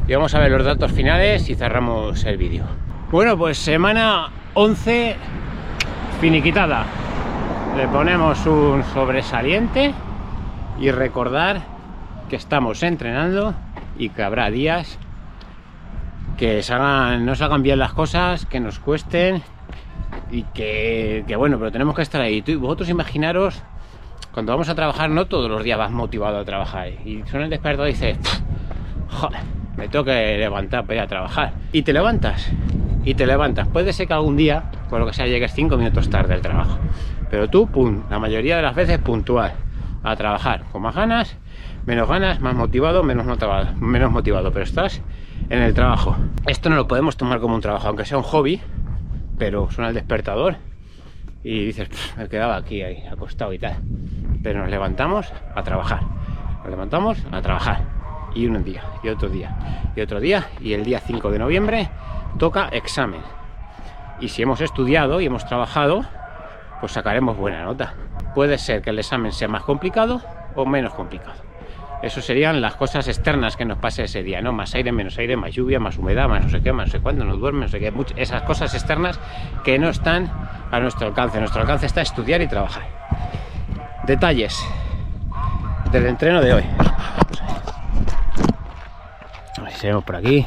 y 0.07 0.13
vamos 0.13 0.33
a 0.33 0.39
ver 0.39 0.51
los 0.51 0.65
datos 0.65 0.91
finales 0.91 1.49
y 1.49 1.55
cerramos 1.55 2.23
el 2.23 2.37
vídeo. 2.37 2.63
Bueno, 3.11 3.37
pues 3.37 3.57
semana 3.57 4.29
11 4.53 5.15
finiquitada. 6.21 6.85
Le 7.75 7.87
ponemos 7.87 8.45
un 8.45 8.83
sobresaliente 8.93 9.93
y 10.79 10.91
recordar 10.91 11.61
que 12.29 12.35
estamos 12.37 12.81
entrenando 12.83 13.53
y 13.97 14.09
que 14.09 14.23
habrá 14.23 14.49
días 14.49 14.97
que 16.37 16.61
no 17.19 17.35
se 17.35 17.43
hagan 17.43 17.63
bien 17.63 17.79
las 17.79 17.93
cosas, 17.93 18.45
que 18.45 18.59
nos 18.59 18.79
cuesten 18.79 19.41
y 20.31 20.43
que, 20.43 21.25
bueno, 21.37 21.57
pero 21.57 21.71
tenemos 21.71 21.95
que 21.95 22.01
estar 22.01 22.21
ahí. 22.21 22.41
vosotros 22.41 22.89
imaginaros, 22.89 23.61
cuando 24.31 24.51
vamos 24.51 24.69
a 24.69 24.75
trabajar, 24.75 25.09
no 25.09 25.27
todos 25.27 25.49
los 25.49 25.63
días 25.63 25.77
vas 25.77 25.91
motivado 25.91 26.39
a 26.39 26.45
trabajar. 26.45 26.89
Y 27.05 27.23
suena 27.29 27.45
el 27.45 27.49
despertador 27.49 27.89
y 27.89 27.93
dices, 27.93 28.17
joder, 29.09 29.41
me 29.77 29.87
tengo 29.87 30.05
que 30.05 30.37
levantar 30.37 30.85
para 30.85 30.95
ir 30.95 31.01
a 31.01 31.07
trabajar. 31.07 31.53
Y 31.71 31.83
te 31.83 31.93
levantas, 31.93 32.51
y 33.05 33.13
te 33.13 33.27
levantas. 33.27 33.67
Puede 33.67 33.93
ser 33.93 34.07
que 34.07 34.13
algún 34.13 34.37
día, 34.37 34.71
por 34.89 34.99
lo 34.99 35.05
que 35.05 35.13
sea, 35.13 35.27
llegues 35.27 35.53
cinco 35.53 35.77
minutos 35.77 36.09
tarde 36.09 36.33
al 36.33 36.41
trabajo. 36.41 36.79
Pero 37.29 37.49
tú, 37.49 37.69
la 38.09 38.19
mayoría 38.19 38.57
de 38.57 38.61
las 38.61 38.75
veces 38.75 38.99
puntual 38.99 39.53
a 40.03 40.15
trabajar, 40.15 40.63
con 40.71 40.81
más 40.81 40.95
ganas, 40.95 41.37
menos 41.85 42.07
ganas, 42.07 42.41
más 42.41 42.55
motivado, 42.55 43.03
menos 43.03 43.25
motivado, 43.25 43.73
menos 43.75 44.11
motivado, 44.11 44.51
pero 44.51 44.63
estás 44.63 45.01
en 45.49 45.61
el 45.61 45.73
trabajo. 45.73 46.15
Esto 46.47 46.69
no 46.69 46.75
lo 46.75 46.87
podemos 46.87 47.17
tomar 47.17 47.39
como 47.39 47.55
un 47.55 47.61
trabajo, 47.61 47.87
aunque 47.87 48.05
sea 48.05 48.17
un 48.17 48.23
hobby, 48.23 48.61
pero 49.37 49.69
suena 49.71 49.89
el 49.89 49.95
despertador 49.95 50.55
y 51.43 51.65
dices, 51.65 51.89
me 52.17 52.29
quedaba 52.29 52.55
aquí 52.55 52.81
ahí, 52.81 53.05
acostado 53.05 53.53
y 53.53 53.59
tal. 53.59 53.75
Pero 54.41 54.61
nos 54.61 54.69
levantamos 54.69 55.31
a 55.55 55.63
trabajar. 55.63 56.01
Nos 56.59 56.69
levantamos 56.69 57.17
a 57.31 57.41
trabajar. 57.41 57.81
Y 58.33 58.47
un 58.47 58.63
día, 58.63 58.83
y 59.03 59.09
otro 59.09 59.29
día, 59.29 59.55
y 59.95 60.01
otro 60.01 60.19
día, 60.19 60.47
y 60.59 60.73
el 60.73 60.83
día 60.83 60.99
5 60.99 61.29
de 61.29 61.39
noviembre 61.39 61.89
toca 62.39 62.69
examen. 62.69 63.21
Y 64.19 64.29
si 64.29 64.41
hemos 64.41 64.61
estudiado 64.61 65.21
y 65.21 65.25
hemos 65.25 65.45
trabajado, 65.45 66.03
pues 66.79 66.93
sacaremos 66.93 67.37
buena 67.37 67.63
nota. 67.63 67.93
Puede 68.33 68.57
ser 68.57 68.81
que 68.81 68.89
el 68.89 68.99
examen 68.99 69.31
sea 69.31 69.47
más 69.47 69.63
complicado 69.63 70.21
o 70.55 70.65
menos 70.65 70.93
complicado. 70.93 71.52
Eso 72.03 72.21
serían 72.21 72.59
las 72.59 72.75
cosas 72.75 73.07
externas 73.07 73.55
que 73.55 73.63
nos 73.63 73.77
pase 73.77 74.03
ese 74.03 74.23
día, 74.23 74.41
¿no? 74.41 74.51
Más 74.51 74.75
aire, 74.75 74.91
menos 74.91 75.17
aire, 75.17 75.37
más 75.37 75.53
lluvia, 75.53 75.79
más 75.79 75.97
humedad, 75.97 76.27
más 76.27 76.43
no 76.43 76.49
sé 76.49 76.61
qué, 76.61 76.73
más 76.73 76.87
no 76.87 76.91
sé 76.91 76.99
cuándo, 76.99 77.23
no 77.23 77.37
duerme, 77.37 77.61
no 77.61 77.67
sé 77.69 77.79
qué. 77.79 77.93
Esas 78.17 78.43
cosas 78.43 78.73
externas 78.73 79.21
que 79.63 79.79
no 79.79 79.87
están 79.87 80.29
a 80.69 80.79
nuestro 80.81 81.07
alcance. 81.07 81.39
Nuestro 81.39 81.61
alcance 81.61 81.85
está 81.85 82.01
estudiar 82.01 82.41
y 82.41 82.47
trabajar. 82.47 82.83
Detalles 84.05 84.61
del 85.93 86.07
entreno 86.07 86.41
de 86.41 86.53
hoy. 86.53 86.63
A 89.57 89.61
ver 89.61 89.71
si 89.71 89.87
vemos 89.87 90.03
por 90.03 90.17
aquí. 90.17 90.45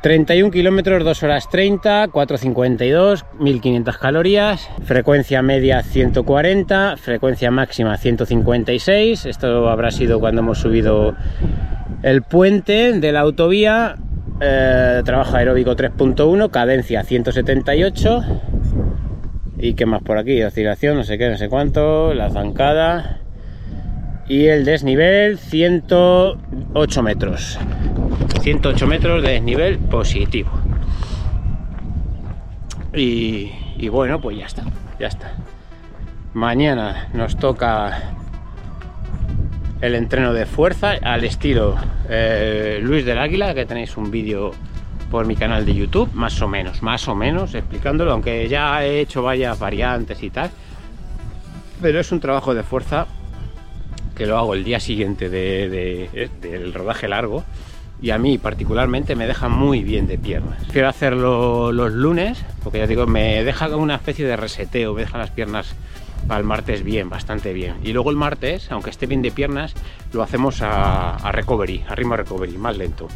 31 0.00 0.52
kilómetros, 0.52 1.02
2 1.02 1.22
horas 1.24 1.48
30, 1.50 2.08
452, 2.12 3.24
1500 3.40 3.98
calorías, 3.98 4.70
frecuencia 4.84 5.42
media 5.42 5.82
140, 5.82 6.96
frecuencia 6.96 7.50
máxima 7.50 7.96
156. 7.96 9.26
Esto 9.26 9.68
habrá 9.68 9.90
sido 9.90 10.20
cuando 10.20 10.42
hemos 10.42 10.58
subido 10.58 11.16
el 12.02 12.22
puente 12.22 12.92
de 12.92 13.12
la 13.12 13.20
autovía. 13.20 13.96
Eh, 14.40 15.02
trabajo 15.04 15.36
aeróbico 15.36 15.74
3.1, 15.74 16.50
cadencia 16.50 17.02
178. 17.02 18.22
¿Y 19.58 19.74
qué 19.74 19.84
más 19.84 20.02
por 20.02 20.18
aquí? 20.18 20.40
Oscilación, 20.44 20.96
no 20.96 21.02
sé 21.02 21.18
qué, 21.18 21.28
no 21.28 21.36
sé 21.36 21.48
cuánto, 21.48 22.14
la 22.14 22.30
zancada. 22.30 23.18
Y 24.28 24.46
el 24.46 24.64
desnivel 24.64 25.38
108 25.38 27.02
metros. 27.02 27.58
108 28.40 28.86
metros 28.86 29.22
de 29.22 29.32
desnivel 29.32 29.78
positivo. 29.78 30.50
Y, 32.94 33.88
bueno, 33.88 34.20
pues 34.20 34.38
ya 34.38 34.46
está, 34.46 34.64
ya 34.98 35.06
está. 35.06 35.34
Mañana 36.34 37.08
nos 37.12 37.36
toca 37.36 38.14
el 39.80 39.94
entreno 39.94 40.32
de 40.32 40.46
fuerza 40.46 40.92
al 41.02 41.24
estilo 41.24 41.76
eh, 42.08 42.80
Luis 42.82 43.04
del 43.04 43.18
Águila, 43.18 43.54
que 43.54 43.66
tenéis 43.66 43.96
un 43.96 44.10
vídeo 44.10 44.52
por 45.10 45.26
mi 45.26 45.36
canal 45.36 45.64
de 45.64 45.74
YouTube, 45.74 46.10
más 46.12 46.40
o 46.42 46.48
menos, 46.48 46.82
más 46.82 47.06
o 47.08 47.14
menos, 47.14 47.54
explicándolo, 47.54 48.12
aunque 48.12 48.48
ya 48.48 48.84
he 48.84 49.00
hecho 49.00 49.22
varias 49.22 49.58
variantes 49.58 50.22
y 50.22 50.30
tal. 50.30 50.50
Pero 51.80 52.00
es 52.00 52.10
un 52.10 52.20
trabajo 52.20 52.54
de 52.54 52.62
fuerza 52.62 53.06
que 54.16 54.26
lo 54.26 54.36
hago 54.36 54.54
el 54.54 54.64
día 54.64 54.80
siguiente 54.80 55.28
del 55.28 56.74
rodaje 56.74 57.06
largo 57.06 57.44
y 58.00 58.10
a 58.10 58.18
mí 58.18 58.38
particularmente 58.38 59.16
me 59.16 59.26
deja 59.26 59.48
muy 59.48 59.82
bien 59.82 60.06
de 60.06 60.18
piernas. 60.18 60.62
Quiero 60.72 60.88
hacerlo 60.88 61.72
los 61.72 61.92
lunes, 61.92 62.44
porque 62.62 62.78
ya 62.78 62.86
digo, 62.86 63.06
me 63.06 63.42
deja 63.44 63.74
una 63.76 63.96
especie 63.96 64.26
de 64.26 64.36
reseteo, 64.36 64.94
me 64.94 65.02
deja 65.02 65.18
las 65.18 65.30
piernas 65.30 65.74
para 66.26 66.40
el 66.40 66.46
martes 66.46 66.84
bien, 66.84 67.08
bastante 67.08 67.52
bien. 67.52 67.76
Y 67.82 67.92
luego 67.92 68.10
el 68.10 68.16
martes, 68.16 68.70
aunque 68.70 68.90
esté 68.90 69.06
bien 69.06 69.22
de 69.22 69.30
piernas, 69.30 69.74
lo 70.12 70.22
hacemos 70.22 70.60
a, 70.62 71.16
recovery, 71.32 71.84
a 71.88 71.94
ritmo 71.94 72.16
recovery, 72.16 72.56
más 72.58 72.76
lento. 72.76 73.08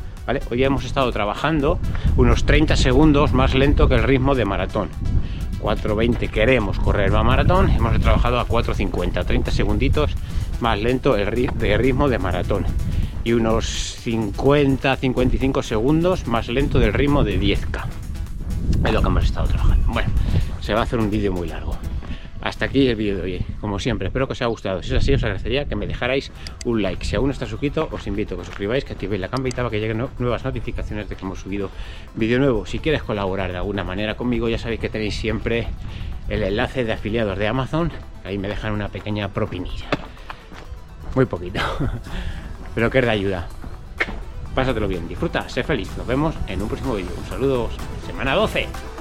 Hoy 0.50 0.64
hemos 0.64 0.84
estado 0.84 1.10
trabajando 1.12 1.78
unos 2.16 2.44
30 2.44 2.76
segundos 2.76 3.32
más 3.32 3.54
lento 3.54 3.88
que 3.88 3.96
el 3.96 4.02
ritmo 4.02 4.34
de 4.34 4.44
maratón. 4.44 4.88
4.20 5.60 6.28
queremos 6.30 6.80
correr 6.80 7.14
a 7.14 7.22
maratón, 7.22 7.70
hemos 7.70 7.98
trabajado 8.00 8.40
a 8.40 8.48
4.50, 8.48 9.24
30 9.24 9.50
segunditos 9.52 10.16
más 10.60 10.80
lento 10.80 11.16
el 11.16 11.26
ritmo 11.26 12.08
de 12.08 12.18
maratón 12.18 12.66
y 13.24 13.32
unos 13.32 13.98
50-55 14.04 15.62
segundos 15.62 16.26
más 16.26 16.48
lento 16.48 16.78
del 16.78 16.92
ritmo 16.92 17.24
de 17.24 17.40
10K. 17.40 17.84
Es 18.84 18.92
lo 18.92 19.00
que 19.00 19.06
hemos 19.06 19.24
estado 19.24 19.46
trabajando. 19.48 19.86
Bueno, 19.92 20.10
se 20.60 20.74
va 20.74 20.80
a 20.80 20.82
hacer 20.84 20.98
un 20.98 21.10
vídeo 21.10 21.32
muy 21.32 21.48
largo. 21.48 21.76
Hasta 22.42 22.64
aquí 22.64 22.88
el 22.88 22.96
vídeo 22.96 23.16
de 23.16 23.22
hoy, 23.22 23.46
como 23.60 23.78
siempre, 23.78 24.08
espero 24.08 24.26
que 24.26 24.32
os 24.32 24.42
haya 24.42 24.48
gustado. 24.48 24.82
Si 24.82 24.90
es 24.90 25.00
así, 25.00 25.14
os 25.14 25.22
agradecería 25.22 25.66
que 25.66 25.76
me 25.76 25.86
dejarais 25.86 26.32
un 26.64 26.82
like. 26.82 27.04
Si 27.04 27.14
aún 27.14 27.28
no 27.28 27.32
estás 27.32 27.48
suscrito, 27.48 27.88
os 27.92 28.04
invito 28.08 28.34
a 28.34 28.36
que 28.36 28.40
os 28.40 28.46
suscribáis, 28.48 28.84
que 28.84 28.94
activéis 28.94 29.20
la 29.20 29.28
campanita 29.28 29.58
para 29.58 29.70
que 29.70 29.78
lleguen 29.78 30.08
nuevas 30.18 30.44
notificaciones 30.44 31.08
de 31.08 31.14
que 31.14 31.24
hemos 31.24 31.38
subido 31.38 31.70
vídeo 32.16 32.40
nuevo. 32.40 32.66
Si 32.66 32.80
quieres 32.80 33.04
colaborar 33.04 33.52
de 33.52 33.58
alguna 33.58 33.84
manera 33.84 34.16
conmigo, 34.16 34.48
ya 34.48 34.58
sabéis 34.58 34.80
que 34.80 34.88
tenéis 34.88 35.14
siempre 35.14 35.68
el 36.28 36.42
enlace 36.42 36.84
de 36.84 36.92
afiliados 36.92 37.38
de 37.38 37.46
Amazon. 37.46 37.92
Ahí 38.24 38.38
me 38.38 38.48
dejan 38.48 38.72
una 38.72 38.88
pequeña 38.88 39.28
propinilla. 39.28 39.86
Muy 41.14 41.26
poquito, 41.26 41.60
pero 42.74 42.90
que 42.90 42.98
es 42.98 43.04
de 43.04 43.10
ayuda. 43.10 43.46
Pásatelo 44.54 44.88
bien, 44.88 45.08
disfruta, 45.08 45.48
sé 45.48 45.62
feliz. 45.64 45.90
Nos 45.96 46.06
vemos 46.06 46.34
en 46.46 46.60
un 46.60 46.68
próximo 46.68 46.94
vídeo. 46.94 47.12
Un 47.16 47.26
saludo, 47.26 47.70
semana 48.06 48.34
12. 48.34 48.91